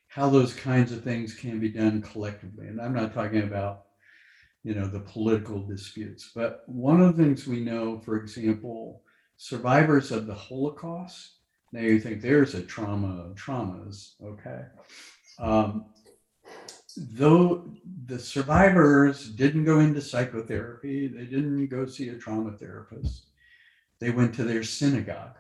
how 0.08 0.30
those 0.30 0.54
kinds 0.54 0.92
of 0.92 1.04
things 1.04 1.34
can 1.34 1.60
be 1.60 1.70
done 1.70 2.02
collectively. 2.02 2.68
And 2.68 2.80
I'm 2.82 2.94
not 2.94 3.14
talking 3.14 3.44
about, 3.44 3.86
you 4.64 4.76
know, 4.76 4.86
the 4.88 5.00
political 5.00 5.60
disputes, 5.66 6.32
but 6.36 6.64
one 6.68 7.02
of 7.02 7.16
the 7.18 7.24
things 7.24 7.48
we 7.48 7.62
know, 7.62 8.00
for 8.06 8.18
example, 8.18 9.02
survivors 9.38 10.12
of 10.12 10.28
the 10.28 10.34
Holocaust, 10.36 11.38
now 11.72 11.82
you 11.82 12.00
think 12.00 12.22
there's 12.22 12.54
a 12.54 12.64
trauma 12.64 13.22
of 13.24 13.36
traumas, 13.36 14.14
okay? 14.24 14.66
Um, 15.40 15.86
though 16.98 17.70
the 18.06 18.20
survivors 18.20 19.30
didn't 19.30 19.66
go 19.66 19.80
into 19.80 20.02
psychotherapy, 20.02 21.08
they 21.08 21.26
didn't 21.26 21.68
go 21.68 21.86
see 21.86 22.10
a 22.10 22.16
trauma 22.16 22.58
therapist, 22.58 23.28
they 24.00 24.10
went 24.10 24.34
to 24.36 24.44
their 24.44 24.64
synagogue. 24.64 25.38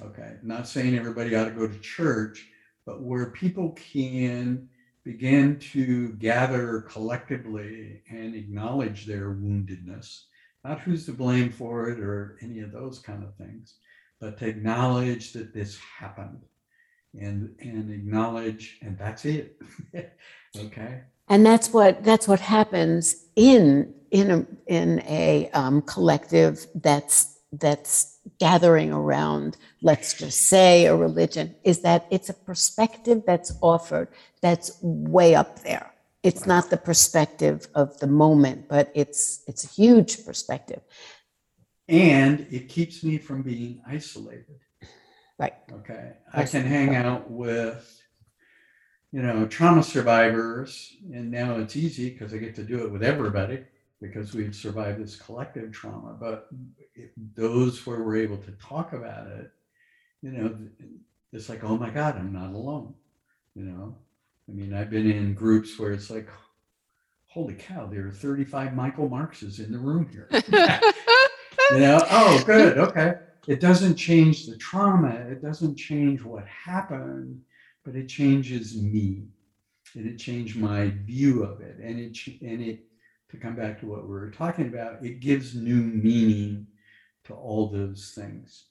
Okay, 0.00 0.34
not 0.42 0.68
saying 0.68 0.96
everybody 0.96 1.34
ought 1.34 1.46
to 1.46 1.50
go 1.50 1.66
to 1.66 1.78
church, 1.80 2.46
but 2.86 3.02
where 3.02 3.30
people 3.30 3.70
can 3.72 4.68
begin 5.04 5.58
to 5.58 6.12
gather 6.14 6.82
collectively 6.82 8.02
and 8.10 8.34
acknowledge 8.34 9.06
their 9.06 9.30
woundedness, 9.30 10.24
not 10.64 10.80
who's 10.80 11.06
to 11.06 11.12
blame 11.12 11.50
for 11.50 11.88
it 11.88 11.98
or 11.98 12.38
any 12.42 12.60
of 12.60 12.70
those 12.70 12.98
kind 12.98 13.24
of 13.24 13.34
things, 13.36 13.76
but 14.20 14.38
to 14.38 14.46
acknowledge 14.46 15.32
that 15.32 15.54
this 15.54 15.78
happened. 15.78 16.40
And 17.18 17.54
and 17.60 17.90
acknowledge 17.90 18.78
and 18.82 18.98
that's 18.98 19.24
it. 19.24 19.60
Okay? 20.56 21.02
And 21.28 21.44
that's 21.44 21.72
what 21.72 22.02
that's 22.04 22.26
what 22.26 22.40
happens 22.40 23.26
in 23.36 23.94
in 24.10 24.30
a 24.30 24.46
in 24.66 25.00
a 25.00 25.50
um, 25.52 25.82
collective 25.82 26.66
that's 26.74 27.38
that's 27.52 28.18
gathering 28.38 28.92
around 28.92 29.56
let's 29.82 30.14
just 30.14 30.48
say 30.48 30.86
a 30.86 30.94
religion 30.94 31.54
is 31.64 31.80
that 31.80 32.06
it's 32.10 32.28
a 32.28 32.34
perspective 32.34 33.22
that's 33.26 33.52
offered 33.62 34.08
that's 34.40 34.78
way 34.82 35.34
up 35.34 35.60
there. 35.60 35.92
It's 36.22 36.46
not 36.46 36.68
the 36.68 36.76
perspective 36.76 37.68
of 37.74 37.98
the 38.00 38.06
moment 38.06 38.68
but 38.68 38.90
it's 38.94 39.42
it's 39.46 39.64
a 39.64 39.68
huge 39.68 40.24
perspective 40.24 40.80
and 41.88 42.46
it 42.50 42.68
keeps 42.68 43.02
me 43.02 43.18
from 43.18 43.42
being 43.42 43.80
isolated 43.86 44.60
Right. 45.38 45.54
Okay. 45.72 46.12
I 46.32 46.44
can 46.44 46.64
hang 46.64 46.96
out 46.96 47.30
with, 47.30 48.02
you 49.12 49.22
know, 49.22 49.46
trauma 49.46 49.84
survivors, 49.84 50.96
and 51.12 51.30
now 51.30 51.56
it's 51.56 51.76
easy 51.76 52.10
because 52.10 52.34
I 52.34 52.38
get 52.38 52.56
to 52.56 52.64
do 52.64 52.84
it 52.84 52.90
with 52.90 53.04
everybody 53.04 53.64
because 54.00 54.34
we've 54.34 54.54
survived 54.54 55.00
this 55.00 55.16
collective 55.16 55.70
trauma. 55.70 56.16
But 56.18 56.48
if 56.94 57.10
those 57.34 57.86
where 57.86 58.02
we're 58.02 58.16
able 58.16 58.38
to 58.38 58.50
talk 58.52 58.92
about 58.92 59.28
it, 59.28 59.52
you 60.22 60.32
know, 60.32 60.58
it's 61.32 61.48
like, 61.48 61.62
oh 61.62 61.76
my 61.76 61.90
God, 61.90 62.16
I'm 62.16 62.32
not 62.32 62.52
alone. 62.52 62.94
You 63.54 63.64
know, 63.64 63.96
I 64.48 64.52
mean, 64.52 64.74
I've 64.74 64.90
been 64.90 65.10
in 65.10 65.34
groups 65.34 65.78
where 65.78 65.92
it's 65.92 66.10
like, 66.10 66.28
holy 67.28 67.54
cow, 67.54 67.86
there 67.86 68.08
are 68.08 68.12
35 68.12 68.74
Michael 68.74 69.08
Markses 69.08 69.60
in 69.60 69.70
the 69.70 69.78
room 69.78 70.08
here. 70.10 70.28
you 71.70 71.80
know, 71.80 72.04
oh, 72.10 72.42
good. 72.44 72.78
Okay 72.88 73.14
it 73.48 73.60
doesn't 73.60 73.96
change 73.96 74.44
the 74.44 74.58
trauma, 74.58 75.08
it 75.08 75.40
doesn't 75.40 75.74
change 75.74 76.22
what 76.22 76.46
happened, 76.46 77.40
but 77.82 77.96
it 77.96 78.06
changes 78.06 78.76
me. 78.76 79.24
And 79.94 80.06
it 80.06 80.18
changed 80.18 80.58
my 80.58 80.90
view 81.06 81.44
of 81.44 81.62
it. 81.62 81.78
And 81.78 81.98
it 81.98 82.18
and 82.42 82.60
it 82.60 82.84
to 83.30 83.38
come 83.38 83.56
back 83.56 83.80
to 83.80 83.86
what 83.86 84.02
we 84.02 84.10
were 84.10 84.30
talking 84.30 84.68
about, 84.68 85.02
it 85.02 85.20
gives 85.20 85.54
new 85.54 85.80
meaning 85.80 86.66
to 87.24 87.32
all 87.32 87.68
those 87.68 88.12
things 88.14 88.66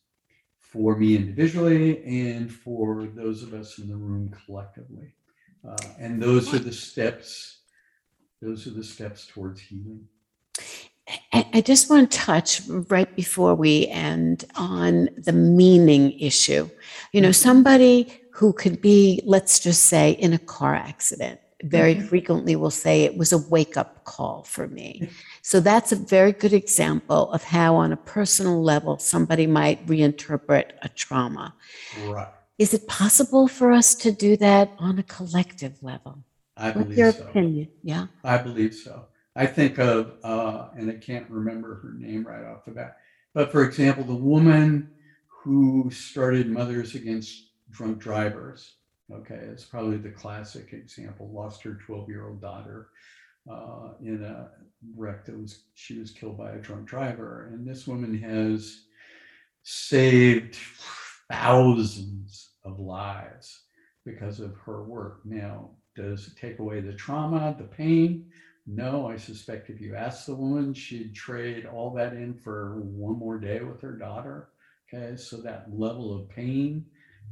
for 0.60 0.95
me 0.95 1.15
individually 1.15 2.03
and 2.05 2.51
for 2.51 3.07
those 3.15 3.41
of 3.41 3.55
us 3.55 3.79
in 3.79 3.88
the 3.88 3.95
room 3.95 4.31
collectively. 4.45 5.12
Uh, 5.67 5.75
and 5.97 6.21
those 6.21 6.53
are 6.53 6.60
the 6.60 6.71
steps, 6.71 7.62
those 8.43 8.67
are 8.67 8.71
the 8.71 8.83
steps 8.83 9.25
towards 9.25 9.60
healing. 9.60 10.07
I 11.31 11.61
just 11.61 11.89
want 11.89 12.11
to 12.11 12.17
touch 12.17 12.61
right 12.67 13.13
before 13.15 13.55
we 13.55 13.87
end 13.87 14.43
on 14.55 15.09
the 15.17 15.31
meaning 15.31 16.19
issue. 16.19 16.69
You 17.13 17.21
know, 17.21 17.29
mm-hmm. 17.29 17.33
somebody 17.33 18.21
who 18.31 18.51
could 18.53 18.81
be, 18.81 19.21
let's 19.25 19.59
just 19.59 19.83
say, 19.83 20.11
in 20.11 20.33
a 20.33 20.37
car 20.37 20.75
accident, 20.75 21.39
very 21.63 21.95
mm-hmm. 21.95 22.07
frequently 22.07 22.55
will 22.55 22.69
say 22.69 23.03
it 23.03 23.17
was 23.17 23.31
a 23.31 23.37
wake 23.37 23.77
up 23.77 24.03
call 24.03 24.43
for 24.43 24.67
me. 24.67 25.09
So 25.41 25.59
that's 25.59 25.91
a 25.91 25.95
very 25.95 26.33
good 26.33 26.53
example 26.53 27.31
of 27.31 27.43
how, 27.43 27.75
on 27.77 27.93
a 27.93 27.97
personal 27.97 28.61
level, 28.61 28.99
somebody 28.99 29.47
might 29.47 29.85
reinterpret 29.87 30.71
a 30.81 30.89
trauma. 30.89 31.55
Right. 32.05 32.27
Is 32.57 32.73
it 32.73 32.87
possible 32.87 33.47
for 33.47 33.71
us 33.71 33.95
to 33.95 34.11
do 34.11 34.35
that 34.37 34.71
on 34.77 34.99
a 34.99 35.03
collective 35.03 35.81
level? 35.81 36.23
I 36.57 36.71
What's 36.71 36.83
believe 36.83 36.97
your 36.97 37.11
so. 37.11 37.23
opinion? 37.23 37.69
Yeah. 37.81 38.07
I 38.23 38.37
believe 38.39 38.73
so. 38.73 39.05
I 39.38 39.45
think 39.45 39.78
of, 39.78 40.13
uh, 40.23 40.69
and 40.76 40.89
I 40.89 40.95
can't 40.95 41.30
remember 41.30 41.76
her 41.76 41.93
name 41.93 42.26
right 42.26 42.43
off 42.43 42.65
the 42.65 42.71
bat, 42.71 42.97
but 43.36 43.52
for 43.52 43.63
example, 43.63 44.04
the 44.04 44.15
woman 44.15 44.89
who 45.28 45.91
started 45.91 46.50
Mothers 46.50 46.95
Against 46.95 47.52
Drunk 47.69 48.00
Drivers. 48.00 48.73
Okay, 49.13 49.36
it's 49.36 49.63
probably 49.63 49.97
the 49.97 50.10
classic 50.10 50.73
example. 50.73 51.30
Lost 51.32 51.62
her 51.63 51.78
12 51.86 52.10
year 52.10 52.28
old 52.28 52.41
daughter 52.41 52.89
uh, 53.50 53.89
in 54.02 54.23
a 54.23 54.50
wreck 54.95 55.26
that 55.26 55.39
was, 55.39 55.65
she 55.76 56.00
was 56.00 56.12
killed 56.12 56.38
by 56.38 56.52
a 56.52 56.58
drunk 56.58 56.88
driver. 56.88 57.52
And 57.54 57.65
this 57.65 57.88
woman 57.88 58.17
has 58.17 58.86
saved 59.62 60.58
thousands 61.32 62.50
of 62.65 62.80
lives 62.80 63.65
because 64.04 64.39
of 64.39 64.58
her 64.65 64.84
work. 64.84 65.19
Now, 65.26 65.69
does 65.95 66.28
it 66.28 66.38
take 66.39 66.60
away 66.60 66.82
the 66.82 66.93
trauma, 66.93 67.56
the 67.58 67.65
pain? 67.65 68.32
No, 68.67 69.08
I 69.08 69.15
suspect 69.15 69.69
if 69.69 69.80
you 69.80 69.95
ask 69.95 70.25
the 70.25 70.36
woman, 70.36 70.73
she'd 70.73 71.15
trade 71.15 71.65
all 71.65 71.91
that 71.91 72.13
in 72.13 72.34
for 72.34 72.82
one 72.82 73.17
more 73.17 73.39
day 73.39 73.62
with 73.62 73.82
her 73.82 73.93
daughter. 73.93 74.49
Okay, 74.93 75.15
so 75.15 75.38
that 75.38 75.67
level 75.73 76.13
of 76.13 76.30
pain 76.30 76.86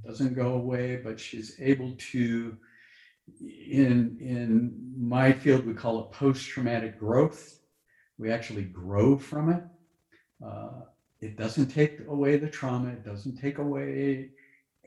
doesn't 0.06 0.34
go 0.34 0.54
away, 0.54 0.96
but 0.96 1.20
she's 1.20 1.60
able 1.60 1.94
to, 2.12 2.58
in 3.42 4.18
in 4.22 4.94
my 4.98 5.34
field, 5.34 5.66
we 5.66 5.74
call 5.74 6.00
it 6.00 6.12
post-traumatic 6.12 7.00
growth. 7.00 7.60
We 8.18 8.32
actually 8.32 8.64
grow 8.64 9.18
from 9.18 9.52
it. 9.52 9.64
Uh, 10.46 10.84
it 11.20 11.38
doesn't 11.38 11.68
take 11.68 12.00
away 12.08 12.38
the 12.38 12.50
trauma. 12.50 12.90
It 12.92 13.04
doesn't 13.04 13.38
take 13.42 13.58
away 13.58 14.30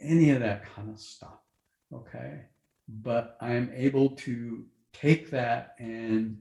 any 0.01 0.31
of 0.31 0.41
that 0.41 0.65
kind 0.75 0.89
of 0.89 0.99
stuff. 0.99 1.41
Okay, 1.93 2.43
but 2.89 3.37
I'm 3.41 3.71
able 3.75 4.11
to 4.11 4.65
take 5.01 5.31
that 5.31 5.75
and 5.79 6.39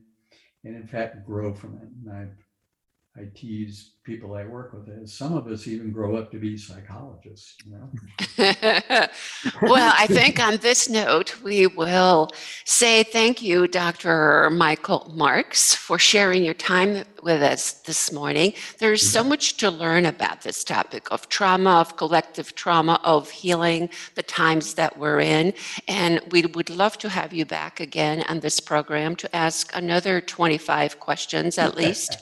and 0.64 0.76
in 0.76 0.88
fact 0.88 1.26
grow 1.26 1.54
from 1.54 1.76
it. 1.76 1.90
And 2.06 2.12
I 2.12 3.22
I 3.22 3.26
tease 3.34 3.94
people 4.04 4.36
I 4.36 4.46
work 4.46 4.74
with 4.74 4.90
is 4.90 5.14
some 5.14 5.36
of 5.36 5.48
us 5.48 5.68
even 5.68 5.92
grow 5.92 6.16
up 6.16 6.32
to 6.32 6.40
be 6.40 6.58
psychologists, 6.58 7.56
you 7.66 7.72
know. 7.72 7.90
well, 9.64 9.94
I 9.98 10.06
think 10.08 10.40
on 10.40 10.58
this 10.58 10.88
note, 10.88 11.42
we 11.42 11.66
will 11.66 12.30
say 12.66 13.02
thank 13.02 13.42
you, 13.42 13.68
Dr. 13.68 14.52
Michael 14.52 15.12
Marks, 15.16 15.74
for 15.74 15.98
sharing 15.98 16.44
your 16.44 16.54
time 16.54 17.04
with 17.24 17.42
us 17.42 17.74
this 17.74 18.12
morning. 18.12 18.54
There's 18.78 19.02
so 19.02 19.24
much 19.24 19.58
to 19.58 19.72
learn 19.72 20.06
about 20.06 20.44
this 20.44 20.64
topic 20.64 21.08
of 21.10 21.30
trauma, 21.30 21.82
of 21.82 21.98
collective 21.98 22.54
trauma, 22.54 23.02
of 23.04 23.32
healing, 23.32 23.90
the 24.14 24.24
times 24.24 24.76
that 24.76 25.00
we're 25.00 25.20
in. 25.20 25.54
And 25.88 26.22
we 26.30 26.46
would 26.46 26.70
love 26.70 27.00
to 27.00 27.10
have 27.10 27.34
you 27.34 27.46
back 27.46 27.80
again 27.80 28.24
on 28.30 28.40
this 28.42 28.60
program 28.60 29.16
to 29.16 29.36
ask 29.36 29.76
another 29.76 30.22
25 30.22 31.00
questions 31.00 31.58
at 31.58 31.76
least. 31.82 32.18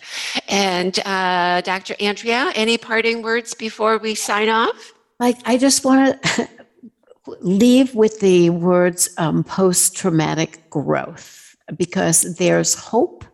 And 0.48 0.98
uh, 1.06 1.60
Dr. 1.60 1.96
Andrea, 2.00 2.54
any 2.56 2.78
parting 2.78 3.22
words 3.22 3.54
before 3.54 3.98
we 3.98 4.16
sign 4.16 4.48
off? 4.48 4.95
Like, 5.20 5.38
I 5.46 5.58
just 5.58 5.86
want 5.86 6.22
to 6.22 6.50
leave 7.42 7.96
with 7.96 8.20
the 8.20 8.50
words 8.50 9.10
um, 9.18 9.44
post 9.44 9.96
traumatic 9.96 10.70
growth 10.70 11.56
because 11.78 12.36
there's 12.38 12.76
hope 12.76 13.26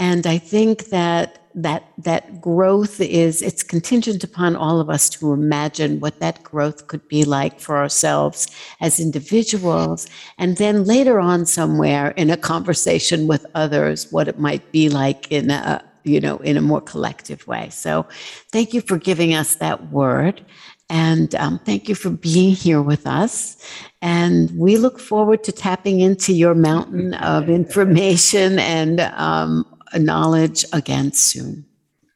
and 0.00 0.26
I 0.26 0.38
think 0.38 0.86
that 0.86 1.36
that 1.54 1.84
that 1.98 2.40
growth 2.40 3.00
is 3.00 3.42
it's 3.42 3.62
contingent 3.62 4.24
upon 4.24 4.56
all 4.56 4.80
of 4.80 4.88
us 4.88 5.10
to 5.10 5.32
imagine 5.32 6.00
what 6.00 6.20
that 6.20 6.42
growth 6.42 6.86
could 6.86 7.06
be 7.08 7.24
like 7.24 7.60
for 7.60 7.76
ourselves 7.76 8.46
as 8.80 8.98
individuals 8.98 10.06
and 10.38 10.56
then 10.56 10.84
later 10.84 11.20
on 11.20 11.44
somewhere 11.44 12.12
in 12.12 12.30
a 12.30 12.36
conversation 12.36 13.26
with 13.26 13.44
others 13.54 14.10
what 14.10 14.26
it 14.28 14.38
might 14.38 14.72
be 14.72 14.88
like 14.88 15.30
in 15.30 15.50
a 15.50 15.84
you 16.04 16.20
know 16.20 16.38
in 16.38 16.56
a 16.56 16.62
more 16.62 16.80
collective 16.80 17.46
way. 17.46 17.68
So 17.68 18.06
thank 18.52 18.72
you 18.72 18.80
for 18.80 18.96
giving 18.96 19.34
us 19.34 19.56
that 19.56 19.90
word 19.90 20.42
and 20.90 21.34
um, 21.36 21.60
thank 21.60 21.88
you 21.88 21.94
for 21.94 22.10
being 22.10 22.54
here 22.54 22.82
with 22.82 23.06
us. 23.06 23.56
And 24.02 24.50
we 24.58 24.76
look 24.76 24.98
forward 24.98 25.44
to 25.44 25.52
tapping 25.52 26.00
into 26.00 26.32
your 26.32 26.54
mountain 26.54 27.14
of 27.14 27.48
information 27.48 28.58
and 28.58 29.00
um, 29.00 29.64
knowledge 29.94 30.64
again 30.72 31.12
soon. 31.12 31.64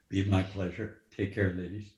Be 0.08 0.24
my 0.24 0.42
pleasure. 0.42 0.98
Take 1.16 1.34
care, 1.34 1.54
ladies. 1.56 1.88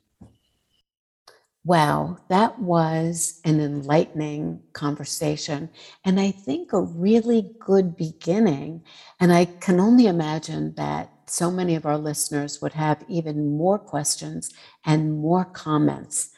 Wow, 1.65 2.19
that 2.29 2.61
was 2.61 3.41
an 3.45 3.59
enlightening 3.59 4.61
conversation. 4.73 5.69
And 6.05 6.21
I 6.21 6.31
think 6.31 6.73
a 6.73 6.81
really 6.81 7.51
good 7.59 7.97
beginning. 7.97 8.85
And 9.19 9.33
I 9.33 9.47
can 9.47 9.81
only 9.81 10.07
imagine 10.07 10.75
that 10.77 11.11
so 11.27 11.51
many 11.51 11.75
of 11.75 11.85
our 11.85 11.99
listeners 11.99 12.63
would 12.63 12.75
have 12.75 13.03
even 13.09 13.57
more 13.57 13.79
questions 13.81 14.53
and 14.85 15.19
more 15.19 15.45
comments. 15.45 16.36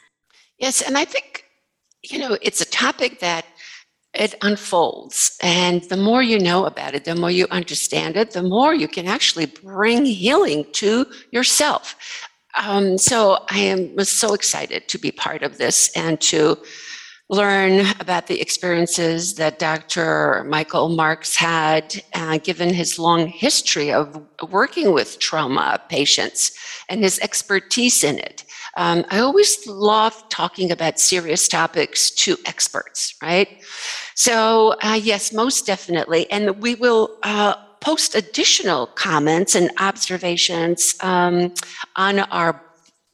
Yes, 0.59 0.81
and 0.81 0.97
I 0.97 1.05
think, 1.05 1.45
you 2.03 2.19
know, 2.19 2.37
it's 2.41 2.61
a 2.61 2.65
topic 2.65 3.19
that 3.19 3.45
it 4.13 4.35
unfolds. 4.41 5.37
And 5.41 5.83
the 5.83 5.97
more 5.97 6.21
you 6.21 6.39
know 6.39 6.65
about 6.65 6.95
it, 6.95 7.05
the 7.05 7.15
more 7.15 7.31
you 7.31 7.47
understand 7.51 8.17
it, 8.17 8.31
the 8.31 8.43
more 8.43 8.73
you 8.73 8.87
can 8.87 9.07
actually 9.07 9.45
bring 9.45 10.05
healing 10.05 10.65
to 10.73 11.05
yourself. 11.31 11.95
Um, 12.57 12.97
so 12.97 13.45
I 13.49 13.59
am 13.59 13.95
was 13.95 14.09
so 14.09 14.33
excited 14.33 14.87
to 14.89 14.97
be 14.97 15.11
part 15.11 15.43
of 15.43 15.57
this 15.57 15.95
and 15.95 16.19
to 16.21 16.57
learn 17.29 17.85
about 17.99 18.25
the 18.25 18.41
experiences 18.41 19.35
that 19.35 19.59
Dr. 19.59 20.43
Michael 20.49 20.89
Marks 20.89 21.35
had, 21.35 22.01
uh, 22.15 22.39
given 22.39 22.73
his 22.73 22.97
long 22.97 23.27
history 23.27 23.93
of 23.93 24.19
working 24.49 24.93
with 24.93 25.19
trauma 25.19 25.79
patients 25.89 26.51
and 26.89 27.03
his 27.03 27.19
expertise 27.19 28.03
in 28.03 28.17
it. 28.17 28.43
Um, 28.79 29.05
I 29.09 29.19
always 29.19 29.67
love 29.67 30.27
talking 30.29 30.71
about 30.71 31.01
serious 31.01 31.49
topics 31.49 32.09
to 32.11 32.37
experts, 32.45 33.13
right? 33.21 33.61
So, 34.15 34.75
uh, 34.81 34.97
yes, 35.03 35.33
most 35.33 35.65
definitely. 35.65 36.31
And 36.31 36.61
we 36.61 36.75
will 36.75 37.17
uh, 37.23 37.55
post 37.81 38.15
additional 38.15 38.87
comments 38.87 39.53
and 39.53 39.69
observations 39.79 40.95
um, 41.01 41.53
on 41.97 42.19
our 42.19 42.61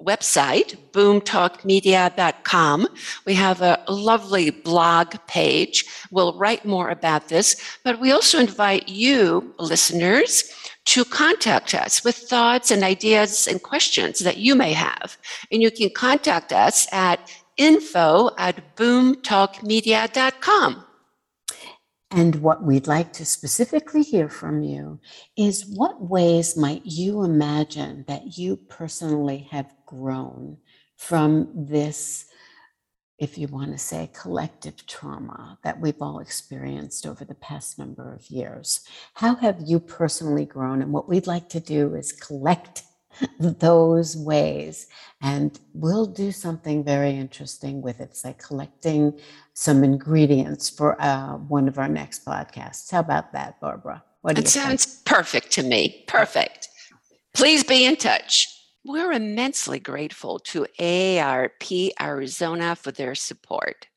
website, 0.03 0.78
boomtalkmedia.com. 0.91 2.88
We 3.26 3.34
have 3.34 3.61
a 3.63 3.84
lovely 3.89 4.51
blog 4.51 5.16
page. 5.26 5.84
We'll 6.11 6.38
write 6.38 6.63
more 6.66 6.89
about 6.89 7.30
this, 7.30 7.55
but 7.84 7.99
we 7.99 8.11
also 8.11 8.38
invite 8.39 8.88
you, 8.88 9.55
listeners, 9.57 10.43
to 10.86 11.06
contact 11.06 11.74
us 11.74 12.04
with 12.04 12.16
thoughts 12.16 12.70
and 12.72 12.84
ideas 12.84 13.48
and 13.48 13.62
questions 13.62 14.20
that 14.20 14.38
you 14.38 14.56
may 14.56 14.74
have. 14.74 15.18
And 15.52 15.62
you 15.62 15.72
can 15.72 15.90
contact 15.90 16.54
us 16.54 16.88
at 16.92 17.32
info 17.58 18.32
at 18.38 18.76
boomtalkmedia.com. 18.76 20.86
And 22.12 22.36
what 22.36 22.64
we'd 22.64 22.88
like 22.88 23.12
to 23.14 23.26
specifically 23.26 24.04
hear 24.04 24.30
from 24.30 24.62
you 24.64 25.00
is 25.36 25.66
what 25.66 26.02
ways 26.02 26.56
might 26.56 26.86
you 26.86 27.24
imagine 27.24 28.06
that 28.08 28.38
you 28.38 28.56
personally 28.56 29.48
have 29.52 29.74
grown 29.86 30.58
from 30.96 31.50
this 31.54 32.28
if 33.18 33.38
you 33.38 33.47
want 33.47 33.72
to 33.72 33.78
say, 33.78 34.09
collective 34.13 34.86
trauma 34.88 35.57
that 35.63 35.80
we've 35.80 36.01
all 36.01 36.20
experienced 36.20 37.05
over 37.05 37.24
the 37.24 37.36
past 37.36 37.80
number 37.80 38.13
of 38.13 38.30
years. 38.30 38.82
How 39.13 39.36
have 39.36 39.61
you 39.66 39.80
personally 39.80 40.45
grown? 40.45 40.82
And 40.82 40.91
what 40.91 41.07
we'd 41.07 41.28
like 41.28 41.47
to 41.49 41.59
do 41.59 41.95
is 41.95 42.11
collect 42.11 42.84
those 43.39 44.18
ways. 44.18 44.88
And 45.22 45.57
we'll 45.74 46.05
do 46.05 46.32
something 46.32 46.84
very 46.84 47.11
interesting 47.11 47.82
with 47.82 48.01
it, 48.01 48.09
it's 48.11 48.26
like 48.26 48.39
collecting 48.39 49.18
some 49.53 49.84
ingredients 49.84 50.70
for 50.70 51.01
uh, 51.01 51.38
one 51.38 51.68
of 51.68 51.80
our 51.80 51.88
next 51.88 52.26
podcasts. 52.26 52.91
How 52.91 52.99
about 52.99 53.32
that, 53.32 53.59
Barbara? 53.61 54.03
What 54.22 54.36
do 54.36 54.41
it 54.41 54.47
sounds 54.47 54.86
think? 54.86 55.05
perfect 55.05 55.51
to 55.51 55.63
me. 55.63 56.03
Perfect. 56.07 56.68
Please 57.34 57.63
be 57.63 57.86
in 57.86 57.95
touch. 57.95 58.55
We're 58.88 59.14
immensely 59.14 59.80
grateful 59.80 60.38
to 60.42 60.68
AARP 60.80 61.90
Arizona 62.00 62.76
for 62.76 62.92
their 62.92 63.16
support. 63.16 63.88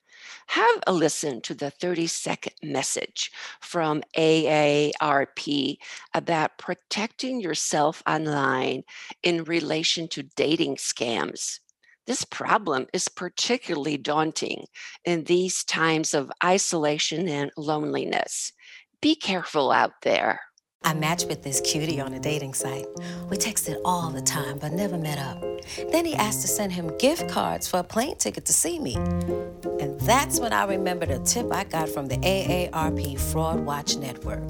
Have 0.46 0.82
a 0.86 0.94
listen 0.94 1.42
to 1.42 1.52
the 1.52 1.70
30 1.70 2.06
second 2.06 2.54
message 2.62 3.30
from 3.60 4.02
AARP 4.16 5.76
about 6.14 6.56
protecting 6.56 7.38
yourself 7.38 8.02
online 8.08 8.82
in 9.22 9.44
relation 9.44 10.08
to 10.08 10.22
dating 10.22 10.76
scams. 10.76 11.60
This 12.06 12.24
problem 12.24 12.86
is 12.94 13.08
particularly 13.08 13.98
daunting 13.98 14.64
in 15.04 15.24
these 15.24 15.64
times 15.64 16.14
of 16.14 16.32
isolation 16.42 17.28
and 17.28 17.50
loneliness. 17.58 18.54
Be 19.02 19.14
careful 19.14 19.70
out 19.70 20.00
there. 20.00 20.47
I 20.82 20.94
matched 20.94 21.28
with 21.28 21.42
this 21.42 21.60
cutie 21.60 22.00
on 22.00 22.14
a 22.14 22.20
dating 22.20 22.54
site. 22.54 22.86
We 23.28 23.36
texted 23.36 23.78
all 23.84 24.10
the 24.10 24.22
time, 24.22 24.58
but 24.58 24.72
never 24.72 24.96
met 24.96 25.18
up. 25.18 25.42
Then 25.90 26.04
he 26.04 26.14
asked 26.14 26.40
to 26.42 26.48
send 26.48 26.72
him 26.72 26.96
gift 26.98 27.28
cards 27.28 27.68
for 27.68 27.80
a 27.80 27.84
plane 27.84 28.16
ticket 28.16 28.44
to 28.46 28.52
see 28.52 28.78
me. 28.78 28.94
And 28.94 30.00
that's 30.00 30.40
when 30.40 30.52
I 30.52 30.64
remembered 30.64 31.10
a 31.10 31.18
tip 31.18 31.52
I 31.52 31.64
got 31.64 31.88
from 31.88 32.06
the 32.06 32.16
AARP 32.18 33.18
Fraud 33.20 33.60
Watch 33.60 33.96
Network. 33.96 34.42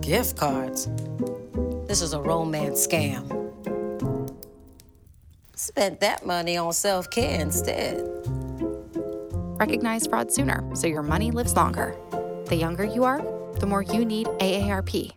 Gift 0.00 0.36
cards? 0.36 0.88
This 1.86 2.02
is 2.02 2.14
a 2.14 2.20
romance 2.20 2.86
scam. 2.86 3.34
Spent 5.54 6.00
that 6.00 6.24
money 6.24 6.56
on 6.56 6.72
self 6.72 7.10
care 7.10 7.40
instead. 7.40 8.02
Recognize 9.58 10.06
fraud 10.06 10.32
sooner 10.32 10.64
so 10.74 10.86
your 10.86 11.02
money 11.02 11.30
lives 11.30 11.54
longer. 11.54 11.94
The 12.46 12.56
younger 12.56 12.84
you 12.84 13.04
are, 13.04 13.20
the 13.60 13.66
more 13.66 13.82
you 13.82 14.04
need 14.04 14.26
AARP. 14.26 15.12